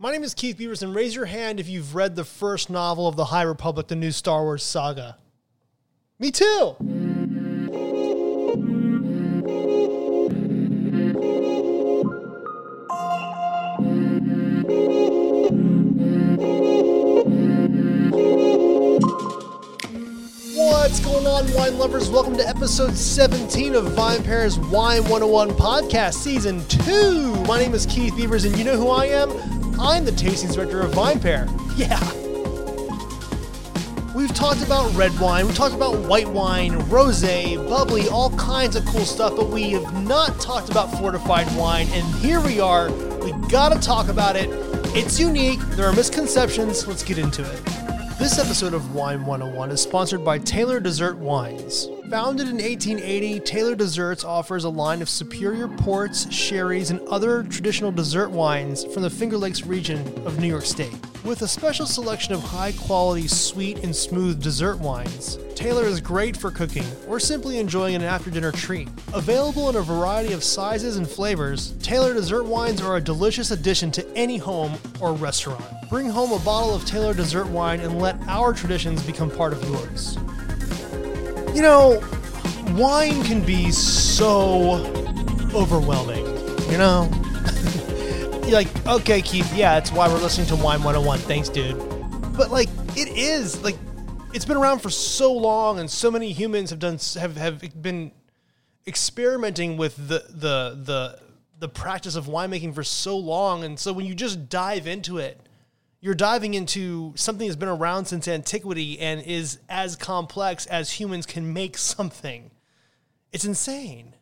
My 0.00 0.12
name 0.12 0.22
is 0.22 0.32
Keith 0.32 0.56
Beavers, 0.56 0.84
and 0.84 0.94
raise 0.94 1.16
your 1.16 1.24
hand 1.24 1.58
if 1.58 1.68
you've 1.68 1.96
read 1.96 2.14
the 2.14 2.24
first 2.24 2.70
novel 2.70 3.08
of 3.08 3.16
the 3.16 3.24
High 3.24 3.42
Republic, 3.42 3.88
the 3.88 3.96
new 3.96 4.12
Star 4.12 4.44
Wars 4.44 4.62
saga. 4.62 5.16
Me 6.20 6.30
too! 6.30 6.76
What's 20.54 21.00
going 21.00 21.26
on, 21.26 21.52
wine 21.54 21.76
lovers? 21.76 22.08
Welcome 22.08 22.36
to 22.36 22.48
episode 22.48 22.94
17 22.94 23.74
of 23.74 23.86
VinePair's 23.86 24.60
Wine 24.60 25.02
101 25.08 25.50
podcast, 25.50 26.14
season 26.14 26.64
2. 26.68 27.44
My 27.46 27.58
name 27.58 27.74
is 27.74 27.84
Keith 27.86 28.16
Beavers, 28.16 28.44
and 28.44 28.56
you 28.56 28.62
know 28.62 28.76
who 28.76 28.90
I 28.90 29.06
am? 29.06 29.67
I'm 29.80 30.04
the 30.04 30.12
tasting 30.12 30.50
director 30.50 30.80
of 30.80 30.92
VinePair. 30.92 31.48
Yeah. 31.76 31.98
We've 34.14 34.34
talked 34.34 34.62
about 34.62 34.92
red 34.96 35.16
wine, 35.20 35.46
we've 35.46 35.54
talked 35.54 35.76
about 35.76 35.96
white 36.08 36.26
wine, 36.28 36.72
rose, 36.88 37.22
bubbly, 37.22 38.08
all 38.08 38.30
kinds 38.36 38.74
of 38.74 38.84
cool 38.86 39.04
stuff, 39.04 39.36
but 39.36 39.48
we 39.48 39.70
have 39.70 40.04
not 40.04 40.40
talked 40.40 40.70
about 40.70 40.90
fortified 40.98 41.46
wine, 41.56 41.86
and 41.92 42.04
here 42.16 42.40
we 42.40 42.58
are. 42.58 42.90
We 43.22 43.32
gotta 43.48 43.78
talk 43.78 44.08
about 44.08 44.34
it. 44.34 44.48
It's 44.96 45.20
unique, 45.20 45.60
there 45.76 45.86
are 45.86 45.92
misconceptions. 45.92 46.88
Let's 46.88 47.04
get 47.04 47.18
into 47.18 47.42
it. 47.42 47.64
This 48.18 48.40
episode 48.40 48.74
of 48.74 48.94
Wine 48.94 49.24
101 49.24 49.70
is 49.70 49.80
sponsored 49.80 50.24
by 50.24 50.38
Taylor 50.38 50.80
Dessert 50.80 51.18
Wines. 51.18 51.88
Founded 52.10 52.48
in 52.48 52.54
1880, 52.54 53.40
Taylor 53.40 53.74
Desserts 53.74 54.24
offers 54.24 54.64
a 54.64 54.68
line 54.70 55.02
of 55.02 55.10
superior 55.10 55.68
ports, 55.68 56.32
sherries, 56.32 56.90
and 56.90 57.06
other 57.08 57.42
traditional 57.42 57.92
dessert 57.92 58.30
wines 58.30 58.86
from 58.86 59.02
the 59.02 59.10
Finger 59.10 59.36
Lakes 59.36 59.66
region 59.66 60.00
of 60.24 60.40
New 60.40 60.46
York 60.46 60.64
State. 60.64 60.96
With 61.22 61.42
a 61.42 61.48
special 61.48 61.84
selection 61.84 62.32
of 62.32 62.40
high 62.40 62.72
quality, 62.72 63.28
sweet, 63.28 63.84
and 63.84 63.94
smooth 63.94 64.42
dessert 64.42 64.78
wines, 64.78 65.38
Taylor 65.54 65.84
is 65.84 66.00
great 66.00 66.34
for 66.34 66.50
cooking 66.50 66.86
or 67.06 67.20
simply 67.20 67.58
enjoying 67.58 67.94
an 67.94 68.02
after 68.02 68.30
dinner 68.30 68.52
treat. 68.52 68.88
Available 69.12 69.68
in 69.68 69.76
a 69.76 69.82
variety 69.82 70.32
of 70.32 70.42
sizes 70.42 70.96
and 70.96 71.06
flavors, 71.06 71.72
Taylor 71.82 72.14
Dessert 72.14 72.44
Wines 72.44 72.80
are 72.80 72.96
a 72.96 73.02
delicious 73.02 73.50
addition 73.50 73.90
to 73.90 74.16
any 74.16 74.38
home 74.38 74.78
or 74.98 75.12
restaurant. 75.12 75.62
Bring 75.90 76.08
home 76.08 76.32
a 76.32 76.42
bottle 76.42 76.74
of 76.74 76.86
Taylor 76.86 77.12
Dessert 77.12 77.48
Wine 77.48 77.80
and 77.80 78.00
let 78.00 78.16
our 78.28 78.54
traditions 78.54 79.02
become 79.02 79.30
part 79.30 79.52
of 79.52 79.62
yours. 79.68 80.16
You 81.58 81.64
know, 81.64 82.00
wine 82.76 83.24
can 83.24 83.44
be 83.44 83.72
so 83.72 84.74
overwhelming, 85.52 86.24
you 86.70 86.78
know? 86.78 87.10
You're 88.44 88.52
like, 88.52 88.86
okay, 88.86 89.20
Keith, 89.20 89.52
yeah, 89.56 89.74
that's 89.74 89.90
why 89.90 90.06
we're 90.06 90.20
listening 90.20 90.46
to 90.46 90.54
Wine 90.54 90.84
101. 90.84 91.18
Thanks, 91.18 91.48
dude. 91.48 91.76
But 92.36 92.52
like, 92.52 92.68
it 92.96 93.08
is 93.08 93.60
like, 93.64 93.74
it's 94.32 94.44
been 94.44 94.56
around 94.56 94.78
for 94.78 94.90
so 94.90 95.32
long, 95.32 95.80
and 95.80 95.90
so 95.90 96.12
many 96.12 96.30
humans 96.30 96.70
have 96.70 96.78
done 96.78 96.96
have 97.18 97.36
have 97.36 97.82
been 97.82 98.12
experimenting 98.86 99.76
with 99.76 99.96
the 99.96 100.26
the 100.28 100.80
the 100.80 101.18
the 101.58 101.68
practice 101.68 102.14
of 102.14 102.26
winemaking 102.26 102.72
for 102.72 102.84
so 102.84 103.18
long, 103.18 103.64
and 103.64 103.80
so 103.80 103.92
when 103.92 104.06
you 104.06 104.14
just 104.14 104.48
dive 104.48 104.86
into 104.86 105.18
it, 105.18 105.40
you're 106.00 106.14
diving 106.14 106.54
into 106.54 107.12
something 107.16 107.46
that's 107.46 107.56
been 107.56 107.68
around 107.68 108.06
since 108.06 108.28
antiquity 108.28 108.98
and 109.00 109.20
is 109.22 109.58
as 109.68 109.96
complex 109.96 110.66
as 110.66 110.92
humans 110.92 111.26
can 111.26 111.52
make 111.52 111.76
something. 111.76 112.50
It's 113.32 113.44
insane. 113.44 114.14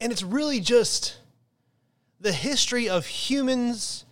And 0.00 0.10
it's 0.10 0.22
really 0.22 0.60
just 0.60 1.18
the 2.20 2.32
history 2.32 2.88
of 2.88 3.06
humans 3.06 4.04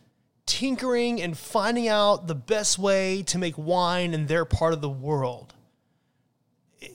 tinkering 0.47 1.21
and 1.21 1.37
finding 1.37 1.89
out 1.89 2.27
the 2.27 2.35
best 2.35 2.79
way 2.79 3.23
to 3.23 3.39
make 3.39 3.57
wine 3.57 4.15
in 4.15 4.27
their 4.27 4.45
part 4.45 4.73
of 4.73 4.81
the 4.81 4.89
world. 4.89 5.55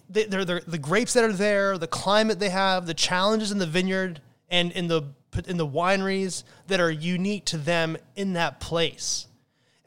They, 0.10 0.26
they're, 0.26 0.46
they're, 0.46 0.62
the 0.66 0.78
grapes 0.78 1.14
that 1.14 1.24
are 1.24 1.34
there, 1.34 1.78
the 1.78 1.88
climate 1.88 2.40
they 2.40 2.50
have, 2.50 2.86
the 2.86 2.94
challenges 2.94 3.52
in 3.52 3.58
the 3.58 3.66
vineyard 3.66 4.22
and 4.50 4.72
in 4.72 4.88
the 4.88 5.04
in 5.48 5.58
the 5.58 5.68
wineries 5.68 6.46
that 6.68 6.80
are 6.80 6.92
unique 6.92 7.44
to 7.44 7.58
them 7.58 7.98
in 8.16 8.34
that 8.34 8.62
place. 8.62 9.28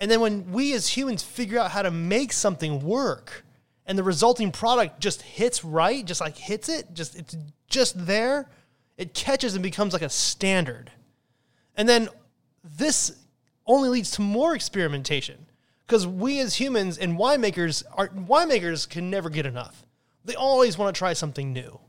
And 0.01 0.11
then 0.11 0.21
when 0.21 0.53
we 0.53 0.73
as 0.75 0.89
humans 0.89 1.23
figure 1.23 1.59
out 1.59 1.73
how 1.73 1.83
to 1.83 1.91
make 1.91 2.33
something 2.33 2.81
work 2.81 3.45
and 3.87 3.99
the 3.99 4.05
resulting 4.05 4.53
product 4.53 5.01
just 5.01 5.23
hits 5.23 5.65
right, 5.65 6.05
just 6.05 6.21
like 6.21 6.37
hits 6.37 6.69
it, 6.69 6.93
just 6.95 7.17
it's 7.17 7.37
just 7.69 8.07
there, 8.07 8.49
it 8.97 9.15
catches 9.15 9.55
and 9.55 9.63
becomes 9.63 9.93
like 9.93 10.03
a 10.03 10.09
standard. 10.09 10.91
And 11.77 11.89
then 11.89 12.09
this 12.63 13.17
only 13.67 13.89
leads 13.89 14.11
to 14.13 14.23
more 14.23 14.55
experimentation 14.55 15.47
because 15.87 16.07
we 16.07 16.41
as 16.41 16.57
humans 16.57 16.99
and 16.99 17.19
winemakers 17.19 17.83
are 17.95 18.09
winemakers 18.09 18.89
can 18.89 19.11
never 19.11 19.31
get 19.31 19.47
enough. 19.47 19.85
They 20.25 20.35
always 20.35 20.77
want 20.77 20.95
to 20.95 20.99
try 20.99 21.13
something 21.15 21.53
new. 21.53 21.81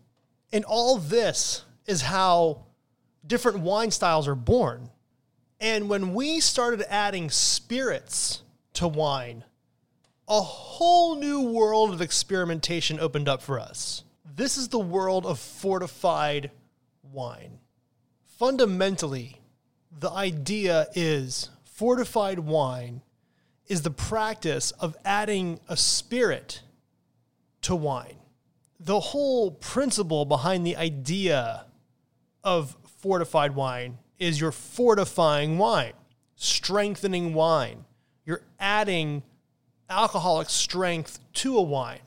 And 0.53 0.63
all 0.65 0.97
this 0.97 1.63
is 1.85 2.01
how 2.03 2.65
different 3.25 3.59
wine 3.59 3.91
styles 3.91 4.27
are 4.27 4.35
born. 4.35 4.89
And 5.59 5.89
when 5.89 6.13
we 6.13 6.39
started 6.39 6.85
adding 6.89 7.29
spirits 7.29 8.41
to 8.73 8.87
wine, 8.87 9.43
a 10.27 10.41
whole 10.41 11.15
new 11.15 11.41
world 11.41 11.91
of 11.91 12.01
experimentation 12.01 12.99
opened 12.99 13.27
up 13.27 13.41
for 13.41 13.59
us. 13.59 14.03
This 14.35 14.57
is 14.57 14.69
the 14.69 14.79
world 14.79 15.25
of 15.25 15.39
fortified 15.39 16.51
wine. 17.11 17.59
Fundamentally, 18.37 19.41
the 19.91 20.11
idea 20.11 20.87
is 20.93 21.49
fortified 21.63 22.39
wine 22.39 23.01
is 23.67 23.81
the 23.81 23.91
practice 23.91 24.71
of 24.71 24.95
adding 25.03 25.59
a 25.67 25.75
spirit 25.75 26.61
to 27.63 27.75
wine. 27.75 28.17
The 28.79 28.99
whole 28.99 29.51
principle 29.51 30.25
behind 30.25 30.65
the 30.65 30.77
idea 30.77 31.65
of 32.43 32.77
fortified 33.01 33.55
wine 33.55 33.97
is 34.19 34.39
you're 34.39 34.51
fortifying 34.51 35.57
wine, 35.57 35.93
strengthening 36.35 37.33
wine. 37.33 37.85
You're 38.25 38.41
adding 38.59 39.23
alcoholic 39.89 40.49
strength 40.49 41.19
to 41.33 41.57
a 41.57 41.61
wine. 41.61 42.01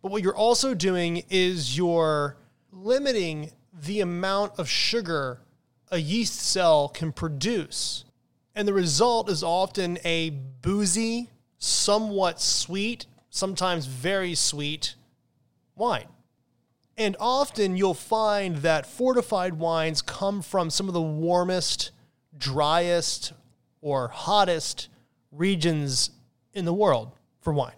But 0.00 0.10
what 0.12 0.22
you're 0.22 0.34
also 0.34 0.74
doing 0.74 1.24
is 1.28 1.76
you're 1.76 2.36
limiting 2.72 3.52
the 3.72 4.00
amount 4.00 4.58
of 4.58 4.68
sugar 4.68 5.40
a 5.90 5.98
yeast 5.98 6.40
cell 6.40 6.88
can 6.88 7.12
produce. 7.12 8.04
And 8.54 8.66
the 8.66 8.72
result 8.72 9.30
is 9.30 9.42
often 9.42 9.98
a 10.04 10.30
boozy, 10.30 11.28
somewhat 11.58 12.40
sweet, 12.40 13.06
sometimes 13.30 13.86
very 13.86 14.34
sweet 14.34 14.94
wine. 15.76 16.08
And 16.96 17.16
often 17.18 17.76
you'll 17.76 17.94
find 17.94 18.58
that 18.58 18.86
fortified 18.86 19.54
wines 19.54 20.02
come 20.02 20.42
from 20.42 20.70
some 20.70 20.88
of 20.88 20.94
the 20.94 21.00
warmest, 21.02 21.90
driest, 22.36 23.32
or 23.80 24.08
hottest 24.08 24.88
regions 25.30 26.10
in 26.52 26.64
the 26.64 26.74
world 26.74 27.12
for 27.40 27.52
wine. 27.52 27.74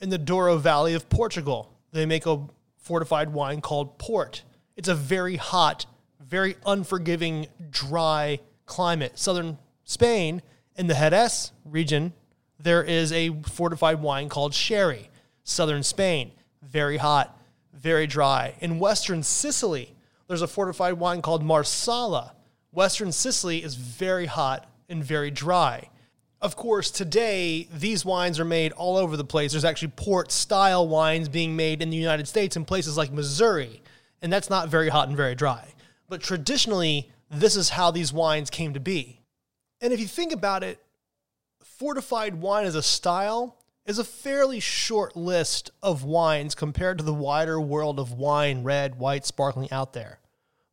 In 0.00 0.10
the 0.10 0.18
Douro 0.18 0.56
Valley 0.56 0.94
of 0.94 1.08
Portugal, 1.08 1.72
they 1.92 2.04
make 2.06 2.26
a 2.26 2.40
fortified 2.76 3.32
wine 3.32 3.60
called 3.60 3.98
port. 3.98 4.42
It's 4.76 4.88
a 4.88 4.94
very 4.94 5.36
hot, 5.36 5.86
very 6.20 6.56
unforgiving, 6.66 7.46
dry 7.70 8.40
climate. 8.66 9.18
Southern 9.18 9.58
Spain, 9.84 10.42
in 10.76 10.88
the 10.88 10.94
Jerez 10.94 11.52
region, 11.64 12.12
there 12.58 12.82
is 12.82 13.12
a 13.12 13.30
fortified 13.44 14.00
wine 14.00 14.28
called 14.28 14.54
sherry. 14.54 15.10
Southern 15.44 15.82
Spain, 15.82 16.32
very 16.62 16.96
hot, 16.96 17.38
very 17.82 18.06
dry. 18.06 18.54
In 18.60 18.78
Western 18.78 19.22
Sicily, 19.22 19.94
there's 20.28 20.42
a 20.42 20.46
fortified 20.46 20.94
wine 20.94 21.20
called 21.20 21.42
Marsala. 21.42 22.34
Western 22.70 23.10
Sicily 23.10 23.62
is 23.62 23.74
very 23.74 24.26
hot 24.26 24.70
and 24.88 25.04
very 25.04 25.30
dry. 25.30 25.90
Of 26.40 26.56
course, 26.56 26.90
today, 26.90 27.68
these 27.72 28.04
wines 28.04 28.40
are 28.40 28.44
made 28.44 28.72
all 28.72 28.96
over 28.96 29.16
the 29.16 29.24
place. 29.24 29.52
There's 29.52 29.64
actually 29.64 29.92
port 29.96 30.32
style 30.32 30.88
wines 30.88 31.28
being 31.28 31.56
made 31.56 31.82
in 31.82 31.90
the 31.90 31.96
United 31.96 32.26
States 32.28 32.56
in 32.56 32.64
places 32.64 32.96
like 32.96 33.12
Missouri, 33.12 33.82
and 34.22 34.32
that's 34.32 34.50
not 34.50 34.68
very 34.68 34.88
hot 34.88 35.08
and 35.08 35.16
very 35.16 35.34
dry. 35.34 35.74
But 36.08 36.20
traditionally, 36.20 37.10
this 37.30 37.56
is 37.56 37.68
how 37.68 37.90
these 37.90 38.12
wines 38.12 38.50
came 38.50 38.74
to 38.74 38.80
be. 38.80 39.20
And 39.80 39.92
if 39.92 40.00
you 40.00 40.06
think 40.06 40.32
about 40.32 40.62
it, 40.62 40.80
fortified 41.62 42.36
wine 42.36 42.66
as 42.66 42.74
a 42.74 42.82
style 42.82 43.56
is 43.84 43.98
a 43.98 44.04
fairly 44.04 44.60
short 44.60 45.16
list 45.16 45.70
of 45.82 46.04
wines 46.04 46.54
compared 46.54 46.98
to 46.98 47.04
the 47.04 47.12
wider 47.14 47.60
world 47.60 47.98
of 47.98 48.12
wine, 48.12 48.62
red, 48.62 48.98
white, 48.98 49.26
sparkling 49.26 49.70
out 49.72 49.92
there. 49.92 50.20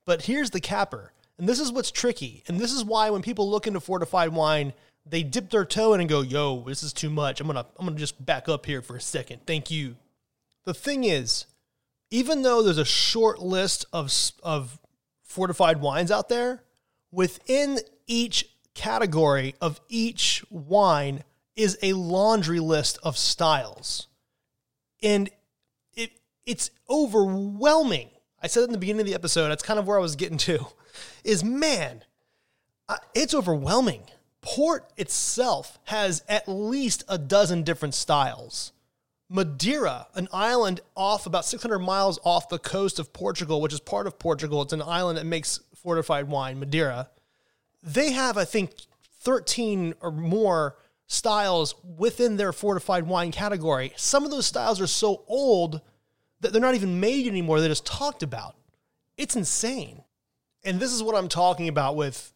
But 0.06 0.24
here's 0.24 0.52
the 0.52 0.60
capper, 0.60 1.14
and 1.38 1.48
this 1.48 1.60
is 1.60 1.72
what's 1.72 1.92
tricky, 1.92 2.44
and 2.48 2.60
this 2.60 2.72
is 2.72 2.84
why 2.84 3.10
when 3.10 3.22
people 3.22 3.50
look 3.50 3.68
into 3.68 3.80
fortified 3.80 4.30
wine, 4.30 4.74
they 5.06 5.24
dip 5.24 5.50
their 5.50 5.66
toe 5.66 5.94
in 5.94 6.02
and 6.02 6.10
go, 6.10 6.22
"Yo, 6.22 6.64
this 6.68 6.84
is 6.84 6.94
too 6.94 7.10
much. 7.10 7.42
I'm 7.42 7.48
gonna, 7.48 7.66
I'm 7.78 7.86
gonna 7.86 7.98
just 7.98 8.24
back 8.24 8.48
up 8.48 8.66
here 8.66 8.82
for 8.82 8.96
a 8.96 9.02
second. 9.02 9.42
Thank 9.48 9.72
you." 9.72 9.96
The 10.66 10.74
thing 10.74 11.04
is, 11.04 11.46
even 12.12 12.44
though 12.44 12.62
there's 12.62 12.78
a 12.78 12.86
short 12.86 13.40
list 13.40 13.86
of 13.92 14.14
of 14.44 14.80
fortified 15.24 15.82
wines 15.82 16.12
out 16.12 16.30
there, 16.30 16.64
within 17.12 17.80
each 18.06 18.50
category 18.76 19.56
of 19.62 19.80
each 19.90 20.44
wine 20.50 21.24
is 21.56 21.78
a 21.82 21.94
laundry 21.94 22.60
list 22.60 22.98
of 23.04 23.18
styles. 23.18 24.08
And 25.02 25.30
it 25.94 26.12
it's 26.46 26.72
overwhelming. 26.90 28.10
I 28.42 28.48
said 28.48 28.64
in 28.64 28.72
the 28.72 28.78
beginning 28.78 29.02
of 29.02 29.08
the 29.08 29.16
episode, 29.16 29.50
that's 29.50 29.64
kind 29.64 29.80
of 29.80 29.88
where 29.88 29.98
I 29.98 30.02
was 30.02 30.16
getting 30.16 30.38
to. 30.40 30.66
Is 31.24 31.44
man, 31.44 32.04
it's 33.14 33.34
overwhelming. 33.34 34.04
Port 34.42 34.90
itself 34.98 35.80
has 35.86 36.24
at 36.30 36.48
least 36.48 37.04
a 37.10 37.18
dozen 37.18 37.64
different 37.64 37.94
styles. 37.94 38.72
Madeira, 39.30 40.08
an 40.16 40.28
island 40.34 40.82
off 40.96 41.26
about 41.28 41.46
600 41.46 41.80
miles 41.80 42.20
off 42.24 42.50
the 42.50 42.58
coast 42.58 42.98
of 42.98 43.14
Portugal, 43.14 43.62
which 43.62 43.74
is 43.74 43.80
part 43.80 44.08
of 44.08 44.18
Portugal, 44.18 44.62
it's 44.62 44.74
an 44.74 44.82
island 44.82 45.18
that 45.18 45.26
makes 45.26 45.60
fortified 45.76 46.28
wine, 46.28 46.60
Madeira. 46.60 47.10
They 47.84 48.12
have, 48.12 48.38
I 48.38 48.46
think, 48.46 48.72
13 49.20 49.94
or 50.02 50.12
more 50.12 50.78
styles 51.10 51.74
within 51.98 52.38
their 52.38 52.54
fortified 52.54 53.08
wine 53.08 53.32
category. 53.32 53.92
Some 53.98 54.24
of 54.24 54.32
those 54.32 54.46
styles 54.46 54.80
are 54.80 54.88
so 54.88 55.24
old 55.28 55.82
that 56.40 56.54
they're 56.54 56.62
not 56.62 56.76
even 56.76 57.02
made 57.02 57.28
anymore, 57.28 57.60
they're 57.60 57.68
just 57.68 57.86
talked 57.86 58.24
about. 58.24 58.56
It's 59.18 59.36
insane. 59.36 60.04
And 60.64 60.80
this 60.80 60.94
is 60.94 61.04
what 61.04 61.16
I'm 61.16 61.28
talking 61.28 61.68
about 61.68 61.96
with 61.96 62.32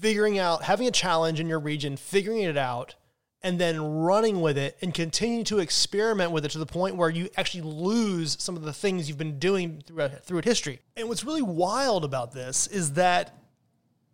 figuring 0.00 0.38
out, 0.38 0.64
having 0.64 0.88
a 0.88 0.90
challenge 0.90 1.40
in 1.40 1.48
your 1.48 1.60
region, 1.60 1.96
figuring 1.96 2.42
it 2.42 2.56
out, 2.56 2.96
and 3.42 3.58
then 3.58 3.80
running 3.80 4.40
with 4.40 4.58
it 4.58 4.76
and 4.82 4.92
continue 4.92 5.44
to 5.44 5.60
experiment 5.60 6.32
with 6.32 6.44
it 6.44 6.50
to 6.50 6.58
the 6.58 6.66
point 6.66 6.96
where 6.96 7.08
you 7.08 7.30
actually 7.36 7.62
lose 7.62 8.36
some 8.40 8.56
of 8.56 8.62
the 8.62 8.72
things 8.72 9.08
you've 9.08 9.18
been 9.18 9.38
doing 9.38 9.82
throughout, 9.86 10.24
throughout 10.24 10.44
history. 10.44 10.80
And 10.96 11.08
what's 11.08 11.24
really 11.24 11.42
wild 11.42 12.04
about 12.04 12.32
this 12.32 12.66
is 12.66 12.94
that 12.94 13.38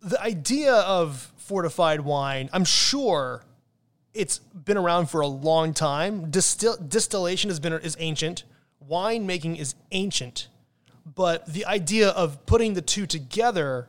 the 0.01 0.21
idea 0.21 0.73
of 0.73 1.33
fortified 1.35 2.01
wine, 2.01 2.49
I'm 2.53 2.63
sure 2.63 3.43
it's 4.17 4.39
been 4.39 4.77
around 4.77 5.09
for 5.09 5.21
a 5.21 5.27
long 5.27 5.73
time. 5.73 6.31
Distil- 6.31 6.77
distillation 6.89 7.49
has 7.49 7.59
been 7.59 7.73
is 7.73 7.95
ancient. 7.99 8.43
Wine 8.79 9.25
making 9.25 9.57
is 9.57 9.75
ancient. 9.91 10.47
But 11.05 11.45
the 11.45 11.65
idea 11.65 12.09
of 12.09 12.45
putting 12.45 12.73
the 12.73 12.81
two 12.81 13.05
together 13.05 13.87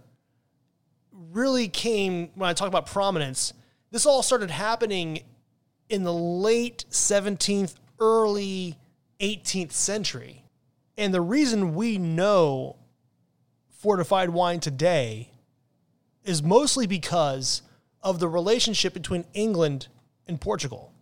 really 1.12 1.68
came 1.68 2.30
when 2.34 2.48
I 2.48 2.52
talk 2.52 2.68
about 2.68 2.86
prominence. 2.86 3.54
This 3.90 4.06
all 4.06 4.22
started 4.22 4.50
happening 4.50 5.24
in 5.88 6.04
the 6.04 6.12
late 6.12 6.84
17th, 6.90 7.74
early 7.98 8.76
18th 9.20 9.72
century. 9.72 10.44
And 10.96 11.12
the 11.14 11.20
reason 11.20 11.74
we 11.74 11.96
know 11.98 12.76
fortified 13.70 14.30
wine 14.30 14.60
today 14.60 15.30
is 16.24 16.42
mostly 16.42 16.86
because 16.86 17.62
of 18.02 18.18
the 18.18 18.28
relationship 18.28 18.92
between 18.92 19.24
England 19.32 19.88
and 20.28 20.40
Portugal. 20.40 20.92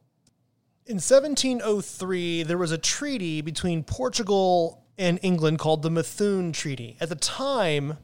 In 0.87 0.97
1703, 0.97 2.45
there 2.45 2.59
was 2.59 2.71
a 2.71 2.79
treaty 2.79 3.41
between 3.41 3.83
Portugal 3.83 4.85
and 4.97 5.19
England 5.23 5.59
called 5.59 5.83
the 5.83 5.91
Methuen 5.91 6.53
Treaty. 6.53 6.97
At 7.01 7.09
the 7.09 7.17
time, 7.17 7.99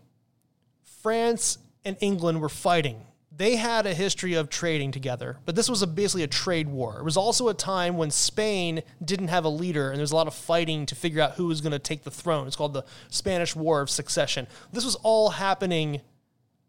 France 0.82 1.58
and 1.84 1.96
England 2.00 2.40
were 2.40 2.48
fighting. 2.48 3.06
They 3.34 3.56
had 3.56 3.86
a 3.86 3.94
history 3.94 4.34
of 4.34 4.50
trading 4.50 4.92
together, 4.92 5.38
but 5.46 5.54
this 5.54 5.70
was 5.70 5.80
a, 5.80 5.86
basically 5.86 6.22
a 6.22 6.26
trade 6.28 6.68
war. 6.68 6.98
It 6.98 7.04
was 7.04 7.16
also 7.16 7.48
a 7.48 7.54
time 7.54 7.96
when 7.96 8.10
Spain 8.10 8.82
didn't 9.02 9.28
have 9.28 9.44
a 9.44 9.48
leader 9.48 9.88
and 9.88 9.96
there 9.96 10.02
was 10.02 10.12
a 10.12 10.16
lot 10.16 10.26
of 10.26 10.34
fighting 10.34 10.84
to 10.86 10.94
figure 10.94 11.22
out 11.22 11.32
who 11.32 11.46
was 11.46 11.60
going 11.62 11.72
to 11.72 11.78
take 11.78 12.04
the 12.04 12.10
throne. 12.10 12.46
It's 12.46 12.56
called 12.56 12.74
the 12.74 12.84
Spanish 13.08 13.56
War 13.56 13.80
of 13.80 13.88
Succession. 13.88 14.46
This 14.72 14.84
was 14.84 14.96
all 14.96 15.30
happening 15.30 16.02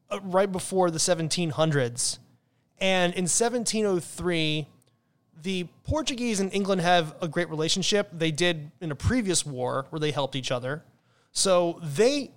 uh, 0.10 0.20
right 0.24 0.52
before 0.52 0.90
the 0.90 1.00
1700s. 1.00 2.20
And 2.84 3.14
in 3.14 3.24
1703, 3.24 4.68
the 5.42 5.64
Portuguese 5.86 6.42
and 6.42 6.54
England 6.54 6.82
have 6.82 7.16
a 7.22 7.30
great 7.30 7.50
relationship. 7.50 8.10
They 8.12 8.30
did 8.30 8.72
in 8.82 8.92
a 8.92 8.96
previous 8.96 9.46
war 9.46 9.86
where 9.90 10.02
they 10.02 10.12
helped 10.12 10.36
each 10.36 10.52
other. 10.52 10.84
So 11.32 11.80
they 11.82 12.32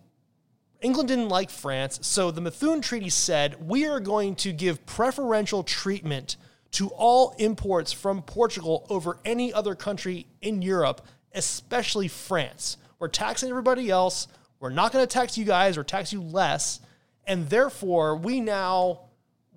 England 0.80 1.08
didn't 1.08 1.30
like 1.30 1.50
France, 1.50 1.98
so 2.02 2.30
the 2.30 2.40
Methuen 2.40 2.80
Treaty 2.80 3.10
said 3.10 3.66
we 3.66 3.86
are 3.86 3.98
going 3.98 4.36
to 4.36 4.52
give 4.52 4.86
preferential 4.86 5.64
treatment 5.64 6.36
to 6.72 6.90
all 6.90 7.34
imports 7.38 7.92
from 7.92 8.22
Portugal 8.22 8.86
over 8.88 9.18
any 9.24 9.52
other 9.52 9.74
country 9.74 10.28
in 10.42 10.62
Europe, 10.62 11.04
especially 11.34 12.06
France. 12.06 12.76
We're 13.00 13.08
taxing 13.08 13.50
everybody 13.50 13.90
else. 13.90 14.28
We're 14.60 14.70
not 14.70 14.92
going 14.92 15.02
to 15.04 15.12
tax 15.12 15.36
you 15.36 15.44
guys 15.44 15.76
or 15.76 15.82
tax 15.82 16.12
you 16.12 16.22
less. 16.22 16.78
And 17.26 17.50
therefore, 17.50 18.14
we 18.14 18.40
now 18.40 19.05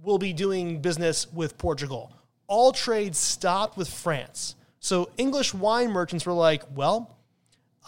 will 0.04 0.18
be 0.18 0.34
doing 0.34 0.82
business 0.82 1.32
with 1.32 1.58
Portugal. 1.58 2.12
All 2.48 2.72
trade 2.72 3.16
stopped 3.16 3.78
with 3.78 3.90
France. 3.90 4.56
So 4.80 5.10
English 5.18 5.54
wine 5.54 5.92
merchants 5.92 6.26
were 6.26 6.34
like, 6.34 6.64
well, 6.74 7.18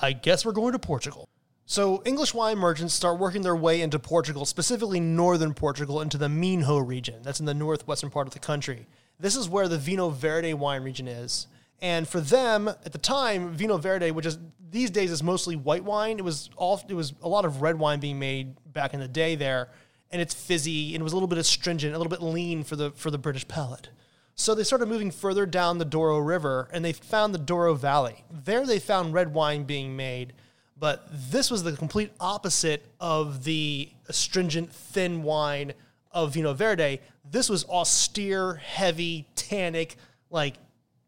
I 0.02 0.13
guess 0.13 0.46
we're 0.46 0.52
going 0.52 0.74
to 0.74 0.80
Portugal. 0.80 1.28
So 1.66 2.02
English 2.06 2.34
wine 2.34 2.58
merchants 2.58 2.94
start 2.94 3.18
working 3.18 3.44
their 3.44 3.56
way 3.56 3.81
into 3.81 3.98
Portugal, 3.98 4.46
specifically 4.46 5.00
northern 5.00 5.54
Portugal, 5.54 6.02
into 6.02 6.18
the 6.18 6.28
Minho 6.28 6.80
region. 6.80 7.22
That's 7.24 7.40
in 7.40 7.46
the 7.46 7.54
northwestern 7.54 8.10
part 8.10 8.28
of 8.28 8.34
the 8.34 8.40
country. 8.40 8.88
This 9.19 9.36
is 9.36 9.48
where 9.48 9.68
the 9.68 9.78
Vinho 9.78 10.13
Verde 10.13 10.54
wine 10.54 10.84
region 10.84 11.08
is. 11.08 11.48
And 11.81 12.08
for 12.08 12.19
them, 12.19 12.68
at 12.68 12.92
the 12.92 12.98
time, 12.98 13.56
Vinho 13.56 13.80
Verde, 13.80 14.12
which 14.12 14.25
is 14.25 14.38
these 14.69 14.92
days 14.92 15.12
is 15.12 15.24
mostly 15.24 15.56
white 15.56 15.84
wine, 15.84 16.18
it 16.18 16.25
was 16.25 16.50
all 16.56 16.81
it 16.88 16.94
was 16.94 17.13
a 17.22 17.30
lot 17.30 17.46
of 17.46 17.62
red 17.62 17.80
wine 17.80 18.00
being 18.00 18.19
made 18.19 18.56
back 18.74 18.94
in 18.94 19.00
the 19.00 19.08
day 19.08 19.36
there, 19.36 19.69
and 20.12 20.22
it's 20.22 20.34
fizzy 20.34 20.94
and 20.94 21.02
it 21.02 21.04
was 21.04 21.13
a 21.13 21.16
little 21.16 21.28
bit 21.28 21.38
astringent, 21.38 21.96
a 21.96 21.98
little 21.98 22.12
bit 22.12 22.22
lean 22.22 22.63
for 22.63 22.75
the 22.75 22.92
for 22.92 23.12
the 23.12 23.18
British 23.18 23.48
palate. 23.48 23.90
So 24.36 24.56
they 24.56 24.63
started 24.63 24.88
moving 24.88 25.12
further 25.12 25.46
down 25.46 25.78
the 25.78 25.86
Douro 25.86 26.18
River 26.18 26.69
and 26.72 26.84
they 26.84 26.94
found 26.94 27.34
the 27.34 27.40
Douro 27.40 27.74
Valley. 27.74 28.24
There 28.31 28.66
they 28.66 28.80
found 28.80 29.13
red 29.13 29.34
wine 29.34 29.63
being 29.63 29.96
made 29.96 30.34
but 30.81 31.08
this 31.12 31.52
was 31.52 31.62
the 31.62 31.74
complete 31.74 32.12
opposite 32.19 32.84
of 33.00 33.44
the 33.44 33.88
astringent, 34.10 34.74
thin 34.74 35.22
wine 35.22 35.74
of 36.12 36.34
Vinho 36.34 36.56
Verde. 36.56 37.00
This 37.30 37.50
was 37.50 37.63
austere, 37.66 38.56
heavy, 38.56 39.28
tannic, 39.36 39.96
like 40.31 40.56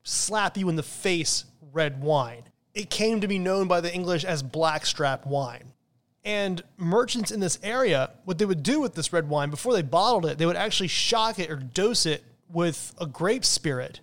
slap 0.04 0.58
you 0.58 0.70
in 0.70 0.76
the 0.76 0.84
face 0.84 1.46
red 1.74 2.04
wine. 2.04 2.44
It 2.76 2.92
came 2.92 3.20
to 3.22 3.28
be 3.28 3.40
known 3.40 3.68
by 3.68 3.82
the 3.82 3.92
English 3.92 4.24
as 4.24 4.44
blackstrap 4.44 5.26
wine. 5.26 5.74
And 6.26 6.64
merchants 6.78 7.32
in 7.32 7.40
this 7.42 7.60
area, 7.62 8.12
what 8.24 8.38
they 8.38 8.46
would 8.46 8.64
do 8.64 8.80
with 8.80 8.96
this 8.96 9.12
red 9.12 9.28
wine 9.28 9.50
before 9.50 9.74
they 9.74 9.82
bottled 9.82 10.26
it, 10.26 10.38
they 10.38 10.46
would 10.46 10.56
actually 10.56 10.88
shock 10.88 11.38
it 11.38 11.50
or 11.50 11.58
dose 11.58 12.06
it 12.06 12.24
with 12.50 12.94
a 13.00 13.06
grape 13.06 13.44
spirit 13.44 14.00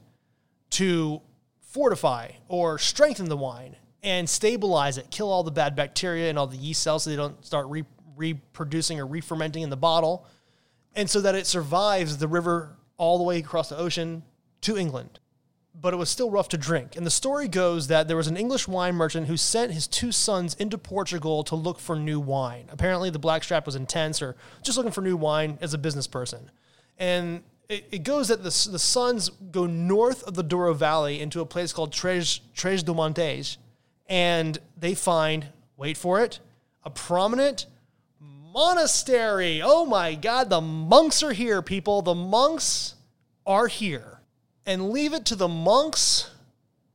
to 0.71 1.23
fortify 1.61 2.33
or 2.49 2.79
strengthen 2.79 3.29
the 3.29 3.37
wine 3.37 3.77
and 4.03 4.29
stabilize 4.29 4.99
it, 4.99 5.11
kill 5.11 5.31
all 5.31 5.43
the 5.43 5.51
bad 5.51 5.77
bacteria 5.77 6.29
and 6.29 6.39
all 6.39 6.47
the 6.47 6.57
yeast 6.57 6.83
cells 6.83 7.05
so 7.05 7.11
they 7.11 7.17
don't 7.17 7.45
start 7.45 7.67
re- 7.69 7.85
reproducing 8.17 8.99
or 8.99 9.07
re-fermenting 9.07 9.63
in 9.63 9.71
the 9.71 9.77
bottle, 9.77 10.27
and 10.95 11.09
so 11.09 11.21
that 11.21 11.35
it 11.35 11.47
survives 11.47 12.19
the 12.19 12.29
river 12.29 12.77
all 12.97 13.19
the 13.19 13.25
way 13.25 13.39
across 13.39 13.69
the 13.69 13.77
ocean 13.77 14.23
to 14.61 14.77
England. 14.77 15.21
But 15.81 15.95
it 15.95 15.97
was 15.97 16.11
still 16.11 16.31
rough 16.31 16.49
to 16.51 16.59
drink. 16.59 16.97
And 16.97 17.07
the 17.07 17.11
story 17.11 17.49
goes 17.49 17.89
that 17.89 18.07
there 18.07 18.17
was 18.17 18.27
an 18.27 18.37
English 18.37 18.69
wine 18.69 18.95
merchant 18.95 19.29
who 19.29 19.37
sent 19.37 19.73
his 19.73 19.87
two 19.87 20.13
sons 20.13 20.55
into 20.55 20.77
Portugal 20.77 21.43
to 21.45 21.55
look 21.55 21.79
for 21.79 21.97
new 21.97 22.21
wine. 22.21 22.67
Apparently, 22.71 23.09
the 23.09 23.19
blackstrap 23.19 23.65
was 23.65 23.77
intense 23.77 24.21
or 24.21 24.37
just 24.63 24.77
looking 24.77 24.93
for 24.93 25.01
new 25.01 25.17
wine 25.17 25.57
as 25.63 25.73
a 25.73 25.79
business 25.79 26.07
person. 26.07 26.51
And 26.99 27.43
it, 27.71 27.87
it 27.93 28.03
goes 28.03 28.29
that 28.29 28.39
the, 28.39 28.69
the 28.71 28.79
sons 28.79 29.31
go 29.31 29.67
north 29.67 30.23
of 30.25 30.35
the 30.35 30.43
Douro 30.43 30.75
Valley 30.75 31.21
into 31.21 31.41
a 31.41 31.47
place 31.47 31.73
called 31.73 31.93
Tres, 31.93 32.41
Tres 32.55 32.83
do 32.83 32.93
Montes, 32.93 33.57
and 34.09 34.59
they 34.77 34.95
find, 34.95 35.47
wait 35.77 35.97
for 35.97 36.21
it, 36.21 36.41
a 36.85 36.91
prominent 36.91 37.67
monastery. 38.19 39.63
Oh 39.63 39.87
my 39.87 40.15
God, 40.15 40.51
the 40.51 40.61
monks 40.61 41.23
are 41.23 41.33
here, 41.33 41.63
people. 41.63 42.03
The 42.03 42.15
monks 42.15 42.97
are 43.47 43.69
here. 43.69 44.20
And 44.67 44.91
leave 44.91 45.15
it 45.15 45.25
to 45.27 45.37
the 45.37 45.49
monks 45.49 46.31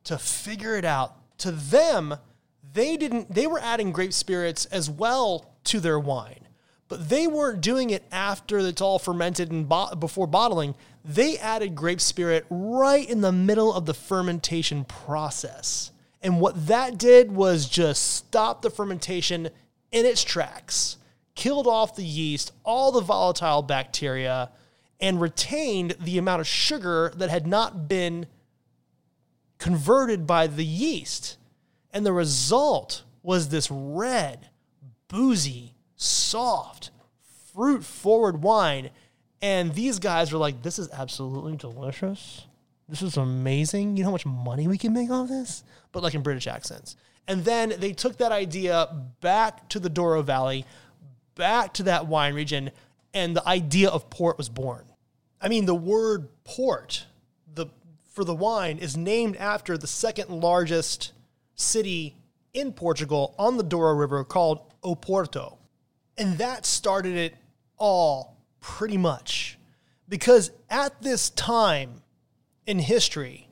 to 0.06 0.18
figure 0.18 0.76
it 0.76 0.86
out. 0.86 1.16
To 1.40 1.52
them, 1.52 2.16
they 2.74 2.98
didn't, 2.98 3.34
they 3.34 3.48
were 3.48 3.60
adding 3.60 3.92
grape 3.92 4.14
spirits 4.14 4.66
as 4.66 4.90
well 4.90 5.54
to 5.66 5.80
their 5.80 6.00
wine. 6.00 6.48
But 6.88 7.10
they 7.10 7.26
weren't 7.26 7.62
doing 7.62 7.90
it 7.90 8.04
after 8.12 8.60
it's 8.60 8.82
all 8.82 9.00
fermented 9.00 9.52
and 9.52 9.68
bo- 9.68 9.96
before 9.96 10.28
bottling. 10.28 10.76
They 11.04 11.38
added 11.38 11.76
grape 11.76 12.02
spirit 12.02 12.46
right 12.50 13.10
in 13.10 13.22
the 13.22 13.32
middle 13.32 13.74
of 13.74 13.86
the 13.86 13.94
fermentation 13.94 14.86
process. 14.86 15.92
And 16.22 16.40
what 16.40 16.68
that 16.68 16.98
did 16.98 17.32
was 17.32 17.68
just 17.68 18.16
stop 18.16 18.62
the 18.62 18.70
fermentation 18.70 19.50
in 19.92 20.06
its 20.06 20.24
tracks, 20.24 20.98
killed 21.34 21.68
off 21.68 21.96
the 21.96 22.04
yeast, 22.04 22.52
all 22.64 22.92
the 22.92 23.02
volatile 23.02 23.62
bacteria, 23.62 24.50
and 25.00 25.20
retained 25.20 25.96
the 26.00 26.18
amount 26.18 26.42
of 26.42 26.48
sugar 26.48 27.12
that 27.16 27.30
had 27.30 27.46
not 27.46 27.88
been 27.88 28.28
converted 29.58 30.26
by 30.26 30.48
the 30.48 30.66
yeast. 30.66 31.38
And 31.92 32.06
the 32.06 32.14
result 32.14 33.04
was 33.24 33.50
this 33.50 33.70
red, 33.72 34.50
boozy, 35.08 35.74
soft, 35.96 36.92
fruit 37.54 37.84
forward 37.84 38.42
wine. 38.42 38.90
And 39.42 39.74
these 39.74 40.00
guys 40.00 40.32
were 40.32 40.38
like, 40.38 40.62
this 40.62 40.80
is 40.80 40.90
absolutely 40.92 41.56
delicious. 41.56 42.46
This 42.88 43.02
is 43.02 43.18
amazing. 43.18 43.98
You 43.98 44.04
know 44.04 44.10
how 44.10 44.14
much 44.14 44.26
money 44.26 44.68
we 44.68 44.78
can 44.78 44.94
make 44.94 45.10
off 45.10 45.28
this? 45.28 45.64
But 45.92 46.04
like 46.04 46.14
in 46.14 46.22
British 46.22 46.48
accents. 46.48 46.96
And 47.28 47.44
then 47.44 47.74
they 47.80 47.92
took 47.92 48.18
that 48.18 48.32
idea 48.32 48.88
back 49.22 49.68
to 49.70 49.80
the 49.80 49.90
Douro 49.90 50.22
Valley, 50.22 50.66
back 51.34 51.74
to 51.76 51.84
that 51.84 52.08
wine 52.08 52.36
region, 52.36 52.72
and 53.16 53.36
the 53.36 53.48
idea 53.48 53.90
of 53.90 54.10
port 54.10 54.38
was 54.38 54.50
born. 54.50 54.86
I 55.42 55.48
mean, 55.48 55.66
the 55.66 55.74
word 55.74 56.28
port 56.44 57.06
the, 57.56 57.68
for 58.12 58.24
the 58.24 58.36
wine 58.36 58.78
is 58.78 58.96
named 58.98 59.38
after 59.38 59.78
the 59.78 59.88
second 59.88 60.30
largest 60.30 61.14
city 61.56 62.16
in 62.54 62.74
Portugal 62.74 63.34
on 63.40 63.58
the 63.58 63.64
Douro 63.64 63.94
River 63.94 64.24
called 64.24 64.60
Oporto. 64.84 65.58
And 66.18 66.38
that 66.38 66.66
started 66.66 67.16
it 67.16 67.36
all 67.78 68.38
pretty 68.60 68.98
much. 68.98 69.58
Because 70.08 70.52
at 70.70 71.02
this 71.02 71.30
time 71.32 72.02
in 72.68 72.80
history, 72.80 73.48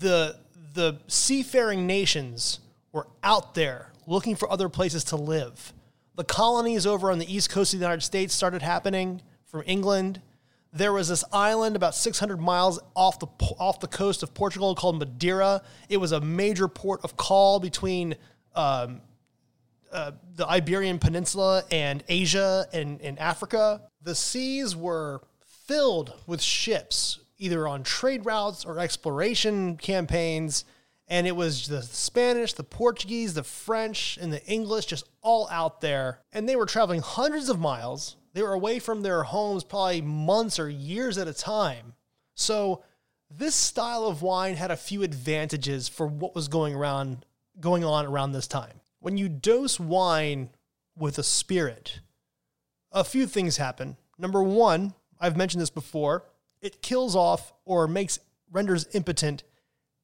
the, 0.00 0.36
the 0.74 0.98
seafaring 1.06 1.86
nations 1.86 2.58
were 2.92 3.06
out 3.22 3.54
there 3.54 3.92
looking 4.06 4.34
for 4.34 4.50
other 4.50 4.68
places 4.68 5.04
to 5.04 5.16
live. 5.16 5.72
The 6.20 6.24
colonies 6.24 6.84
over 6.84 7.10
on 7.10 7.18
the 7.18 7.34
east 7.34 7.48
coast 7.48 7.72
of 7.72 7.80
the 7.80 7.86
United 7.86 8.02
States 8.02 8.34
started 8.34 8.60
happening 8.60 9.22
from 9.46 9.62
England. 9.64 10.20
There 10.70 10.92
was 10.92 11.08
this 11.08 11.24
island 11.32 11.76
about 11.76 11.94
600 11.94 12.38
miles 12.38 12.78
off 12.94 13.18
the 13.18 13.26
off 13.58 13.80
the 13.80 13.86
coast 13.86 14.22
of 14.22 14.34
Portugal 14.34 14.74
called 14.74 14.98
Madeira. 14.98 15.62
It 15.88 15.96
was 15.96 16.12
a 16.12 16.20
major 16.20 16.68
port 16.68 17.00
of 17.04 17.16
call 17.16 17.58
between 17.58 18.16
um, 18.54 19.00
uh, 19.90 20.12
the 20.36 20.46
Iberian 20.46 20.98
Peninsula 20.98 21.64
and 21.70 22.04
Asia 22.06 22.66
and, 22.70 23.00
and 23.00 23.18
Africa. 23.18 23.80
The 24.02 24.14
seas 24.14 24.76
were 24.76 25.22
filled 25.66 26.12
with 26.26 26.42
ships, 26.42 27.20
either 27.38 27.66
on 27.66 27.82
trade 27.82 28.26
routes 28.26 28.66
or 28.66 28.78
exploration 28.78 29.78
campaigns. 29.78 30.66
And 31.10 31.26
it 31.26 31.34
was 31.34 31.66
the 31.66 31.82
Spanish, 31.82 32.52
the 32.52 32.62
Portuguese, 32.62 33.34
the 33.34 33.42
French, 33.42 34.16
and 34.20 34.32
the 34.32 34.44
English 34.46 34.86
just 34.86 35.08
all 35.20 35.48
out 35.50 35.80
there. 35.80 36.20
And 36.32 36.48
they 36.48 36.54
were 36.54 36.66
traveling 36.66 37.00
hundreds 37.00 37.48
of 37.48 37.58
miles. 37.58 38.16
They 38.32 38.42
were 38.42 38.52
away 38.52 38.78
from 38.78 39.02
their 39.02 39.24
homes 39.24 39.64
probably 39.64 40.02
months 40.02 40.60
or 40.60 40.70
years 40.70 41.18
at 41.18 41.26
a 41.26 41.34
time. 41.34 41.94
So 42.36 42.84
this 43.28 43.56
style 43.56 44.04
of 44.04 44.22
wine 44.22 44.54
had 44.54 44.70
a 44.70 44.76
few 44.76 45.02
advantages 45.02 45.88
for 45.88 46.06
what 46.06 46.34
was 46.34 46.46
going 46.46 46.74
around 46.74 47.26
going 47.58 47.84
on 47.84 48.06
around 48.06 48.32
this 48.32 48.46
time. 48.46 48.80
When 49.00 49.16
you 49.16 49.28
dose 49.28 49.80
wine 49.80 50.50
with 50.96 51.18
a 51.18 51.22
spirit, 51.24 52.00
a 52.92 53.04
few 53.04 53.26
things 53.26 53.56
happen. 53.56 53.96
Number 54.16 54.42
one, 54.42 54.94
I've 55.20 55.36
mentioned 55.36 55.60
this 55.60 55.70
before, 55.70 56.24
it 56.62 56.82
kills 56.82 57.16
off 57.16 57.52
or 57.64 57.88
makes 57.88 58.20
renders 58.52 58.86
impotent 58.92 59.42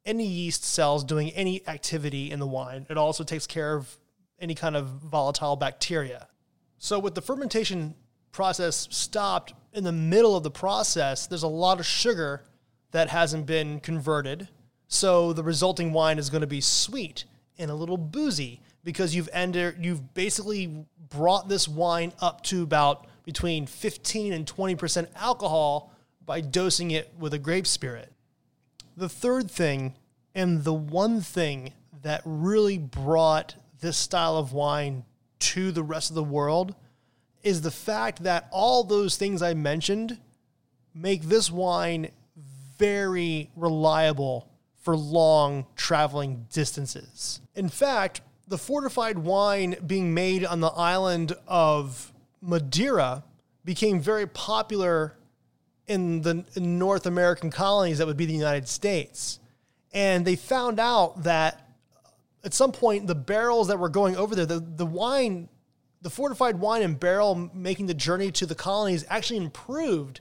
any 0.06 0.26
yeast 0.26 0.64
cells 0.64 1.04
doing 1.04 1.30
any 1.32 1.66
activity 1.68 2.30
in 2.30 2.38
the 2.38 2.46
wine. 2.46 2.86
It 2.88 2.96
also 2.96 3.25
takes 3.25 3.46
care 3.46 3.75
of 3.75 3.98
any 4.38 4.54
kind 4.54 4.76
of 4.76 4.86
volatile 4.86 5.56
bacteria. 5.56 6.28
So 6.78 6.98
with 6.98 7.14
the 7.14 7.22
fermentation 7.22 7.94
process 8.32 8.88
stopped 8.90 9.52
in 9.72 9.84
the 9.84 9.92
middle 9.92 10.36
of 10.36 10.42
the 10.42 10.50
process, 10.50 11.26
there's 11.26 11.42
a 11.42 11.48
lot 11.48 11.80
of 11.80 11.86
sugar 11.86 12.44
that 12.92 13.08
hasn't 13.08 13.46
been 13.46 13.80
converted. 13.80 14.48
So 14.88 15.32
the 15.32 15.42
resulting 15.42 15.92
wine 15.92 16.18
is 16.18 16.30
going 16.30 16.42
to 16.42 16.46
be 16.46 16.60
sweet 16.60 17.25
and 17.58 17.70
a 17.70 17.75
little 17.75 17.96
boozy 17.96 18.60
because 18.84 19.14
you've 19.14 19.28
entered 19.32 19.84
you've 19.84 20.14
basically 20.14 20.86
brought 21.08 21.48
this 21.48 21.66
wine 21.66 22.12
up 22.20 22.42
to 22.44 22.62
about 22.62 23.06
between 23.25 23.66
15 23.66 24.32
and 24.32 24.46
20% 24.46 25.08
alcohol 25.16 25.92
by 26.25 26.40
dosing 26.40 26.92
it 26.92 27.12
with 27.18 27.34
a 27.34 27.38
grape 27.38 27.66
spirit. 27.66 28.12
The 28.97 29.09
third 29.09 29.50
thing, 29.50 29.95
and 30.35 30.65
the 30.65 30.73
one 30.73 31.21
thing 31.21 31.73
that 32.03 32.23
really 32.25 32.79
brought 32.79 33.57
this 33.81 33.97
style 33.97 34.37
of 34.37 34.53
wine 34.53 35.05
to 35.38 35.71
the 35.71 35.83
rest 35.83 36.11
of 36.11 36.17
the 36.17 36.25
world, 36.25 36.75
is 37.43 37.61
the 37.61 37.71
fact 37.71 38.23
that 38.23 38.49
all 38.50 38.85
those 38.85 39.17
things 39.17 39.43
I 39.43 39.55
mentioned 39.55 40.19
make 40.95 41.23
this 41.23 41.50
wine 41.50 42.11
very 42.79 43.50
reliable 43.55 44.49
for 44.83 44.97
long 44.97 45.67
traveling 45.76 46.47
distances. 46.53 47.41
In 47.55 47.69
fact, 47.69 48.23
the 48.49 48.59
fortified 48.59 49.19
wine 49.19 49.76
being 49.87 50.15
made 50.15 50.45
on 50.45 50.61
the 50.61 50.69
island 50.69 51.35
of 51.47 52.12
Madeira 52.41 53.25
became 53.65 54.00
very 54.00 54.26
popular 54.26 55.17
in 55.87 56.23
the 56.23 56.45
North 56.57 57.07
American 57.07 57.50
colonies 57.50 57.99
that 57.99 58.07
would 58.07 58.16
be 58.16 58.26
the 58.26 58.33
United 58.33 58.69
States. 58.69 59.38
And 59.93 60.25
they 60.25 60.37
found 60.37 60.81
out 60.81 61.23
that 61.23 61.66
at 62.45 62.55
some 62.55 62.71
point, 62.71 63.09
the 63.09 63.14
barrels 63.14 63.69
that 63.69 63.78
were 63.78 63.88
going 63.88 64.16
over 64.16 64.35
there, 64.35 64.47
the, 64.47 64.61
the 64.61 64.87
wine, 64.87 65.49
the 66.00 66.11
fortified 66.11 66.61
wine 66.61 66.83
and 66.83 66.99
barrel 66.99 67.50
making 67.52 67.87
the 67.87 67.95
journey 67.95 68.31
to 68.33 68.47
the 68.47 68.55
colonies 68.55 69.05
actually 69.09 69.38
improved 69.38 70.21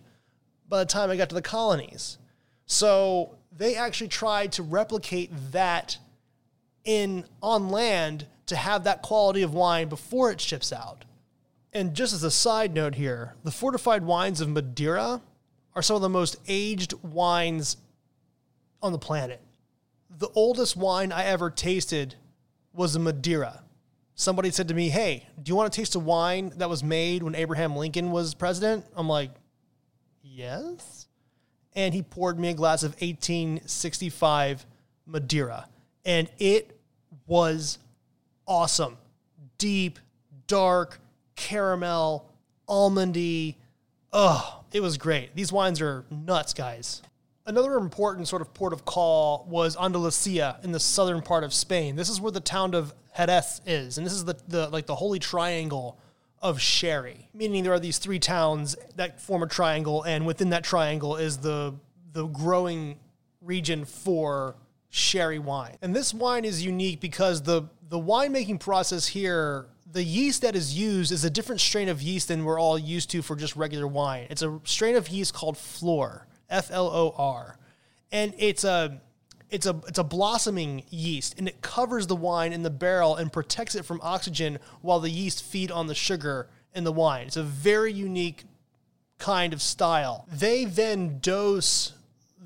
by 0.67 0.79
the 0.79 0.85
time 0.85 1.11
I 1.11 1.17
got 1.17 1.29
to 1.29 1.35
the 1.35 1.41
colonies. 1.43 2.17
So 2.65 3.37
they 3.55 3.75
actually 3.75 4.07
tried 4.07 4.53
to 4.53 4.63
replicate 4.63 5.31
that 5.51 5.97
in 6.83 7.25
on 7.43 7.69
land 7.69 8.25
to 8.47 8.55
have 8.55 8.83
that 8.85 9.03
quality 9.03 9.43
of 9.43 9.53
wine 9.53 9.87
before 9.87 10.31
it 10.31 10.41
ships 10.41 10.73
out. 10.73 11.05
And 11.73 11.93
just 11.93 12.13
as 12.13 12.23
a 12.23 12.31
side 12.31 12.73
note 12.73 12.95
here, 12.95 13.35
the 13.43 13.51
fortified 13.51 14.03
wines 14.03 14.41
of 14.41 14.49
Madeira 14.49 15.21
are 15.75 15.81
some 15.81 15.95
of 15.95 16.01
the 16.01 16.09
most 16.09 16.37
aged 16.47 16.93
wines 17.03 17.77
on 18.81 18.91
the 18.91 18.97
planet. 18.97 19.41
The 20.17 20.29
oldest 20.33 20.77
wine 20.77 21.11
I 21.11 21.25
ever 21.25 21.49
tasted 21.49 22.15
was 22.73 22.95
a 22.95 22.99
Madeira. 22.99 23.61
Somebody 24.15 24.51
said 24.51 24.69
to 24.69 24.73
me, 24.73 24.89
Hey, 24.89 25.27
do 25.41 25.49
you 25.49 25.55
want 25.55 25.71
to 25.71 25.75
taste 25.75 25.95
a 25.95 25.99
wine 25.99 26.53
that 26.57 26.69
was 26.69 26.83
made 26.83 27.21
when 27.21 27.35
Abraham 27.35 27.75
Lincoln 27.75 28.11
was 28.11 28.33
president? 28.33 28.85
I'm 28.95 29.09
like, 29.09 29.31
Yes. 30.23 31.07
And 31.73 31.93
he 31.93 32.01
poured 32.01 32.39
me 32.39 32.49
a 32.49 32.53
glass 32.53 32.83
of 32.83 32.91
1865 32.93 34.65
Madeira. 35.05 35.67
And 36.05 36.29
it 36.37 36.79
was 37.27 37.79
awesome. 38.47 38.97
Deep, 39.57 39.99
dark, 40.47 40.99
caramel, 41.35 42.31
almondy. 42.69 43.55
Oh, 44.17 44.63
it 44.71 44.79
was 44.79 44.97
great. 44.97 45.35
These 45.35 45.51
wines 45.51 45.81
are 45.81 46.05
nuts, 46.09 46.53
guys. 46.53 47.01
Another 47.45 47.75
important 47.75 48.29
sort 48.29 48.41
of 48.41 48.53
port 48.53 48.71
of 48.71 48.85
call 48.85 49.45
was 49.49 49.75
Andalusia 49.75 50.57
in 50.63 50.71
the 50.71 50.79
southern 50.79 51.21
part 51.21 51.43
of 51.43 51.53
Spain. 51.53 51.97
This 51.97 52.07
is 52.07 52.21
where 52.21 52.31
the 52.31 52.39
town 52.39 52.73
of 52.73 52.93
Jerez 53.17 53.59
is, 53.65 53.97
and 53.97 54.07
this 54.07 54.13
is 54.13 54.23
the, 54.23 54.37
the 54.47 54.69
like 54.69 54.85
the 54.85 54.95
holy 54.95 55.19
triangle 55.19 55.99
of 56.41 56.61
sherry, 56.61 57.27
meaning 57.33 57.65
there 57.65 57.73
are 57.73 57.79
these 57.79 57.97
three 57.97 58.19
towns 58.19 58.77
that 58.95 59.19
form 59.19 59.43
a 59.43 59.47
triangle, 59.47 60.03
and 60.03 60.25
within 60.25 60.51
that 60.51 60.63
triangle 60.63 61.17
is 61.17 61.39
the 61.39 61.75
the 62.13 62.25
growing 62.27 62.97
region 63.41 63.83
for 63.83 64.55
sherry 64.89 65.39
wine. 65.39 65.75
And 65.81 65.93
this 65.93 66.13
wine 66.13 66.45
is 66.45 66.65
unique 66.65 67.01
because 67.01 67.41
the 67.41 67.63
the 67.89 67.99
winemaking 67.99 68.61
process 68.61 69.07
here, 69.07 69.67
the 69.85 70.03
yeast 70.03 70.41
that 70.41 70.55
is 70.55 70.77
used 70.77 71.11
is 71.11 71.23
a 71.23 71.29
different 71.29 71.61
strain 71.61 71.89
of 71.89 72.01
yeast 72.01 72.27
than 72.29 72.43
we're 72.43 72.59
all 72.59 72.77
used 72.77 73.09
to 73.11 73.21
for 73.21 73.35
just 73.35 73.55
regular 73.55 73.87
wine. 73.87 74.27
It's 74.29 74.41
a 74.41 74.59
strain 74.63 74.95
of 74.95 75.09
yeast 75.09 75.33
called 75.33 75.57
Flor, 75.57 76.27
F 76.49 76.71
L 76.71 76.87
O 76.87 77.13
R. 77.17 77.57
And 78.11 78.33
it's 78.37 78.63
a 78.63 79.01
it's 79.49 79.65
a 79.65 79.79
it's 79.87 79.99
a 79.99 80.03
blossoming 80.03 80.83
yeast 80.89 81.35
and 81.37 81.47
it 81.47 81.61
covers 81.61 82.07
the 82.07 82.15
wine 82.15 82.51
in 82.51 82.63
the 82.63 82.69
barrel 82.69 83.15
and 83.15 83.31
protects 83.31 83.75
it 83.75 83.85
from 83.85 83.99
oxygen 84.01 84.59
while 84.81 84.99
the 84.99 85.09
yeast 85.09 85.43
feed 85.43 85.71
on 85.71 85.87
the 85.87 85.95
sugar 85.95 86.49
in 86.73 86.83
the 86.83 86.91
wine. 86.91 87.27
It's 87.27 87.37
a 87.37 87.43
very 87.43 87.93
unique 87.93 88.43
kind 89.19 89.53
of 89.53 89.61
style. 89.61 90.27
They 90.31 90.65
then 90.65 91.19
dose 91.19 91.93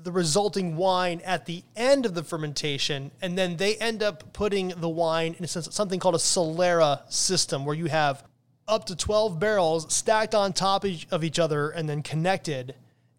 the 0.02 0.12
resulting 0.12 0.76
wine 0.76 1.20
at 1.24 1.46
the 1.46 1.62
end 1.76 2.06
of 2.06 2.14
the 2.14 2.22
fermentation, 2.22 3.10
and 3.20 3.36
then 3.36 3.56
they 3.56 3.76
end 3.76 4.02
up 4.02 4.32
putting 4.32 4.68
the 4.68 4.88
wine 4.88 5.36
in 5.38 5.46
something 5.46 6.00
called 6.00 6.14
a 6.14 6.18
Solera 6.18 7.10
system, 7.12 7.64
where 7.64 7.76
you 7.76 7.86
have 7.86 8.24
up 8.66 8.86
to 8.86 8.96
12 8.96 9.38
barrels 9.38 9.92
stacked 9.92 10.34
on 10.34 10.52
top 10.52 10.84
of 11.10 11.24
each 11.24 11.38
other 11.38 11.70
and 11.70 11.88
then 11.88 12.02
connected. 12.02 12.74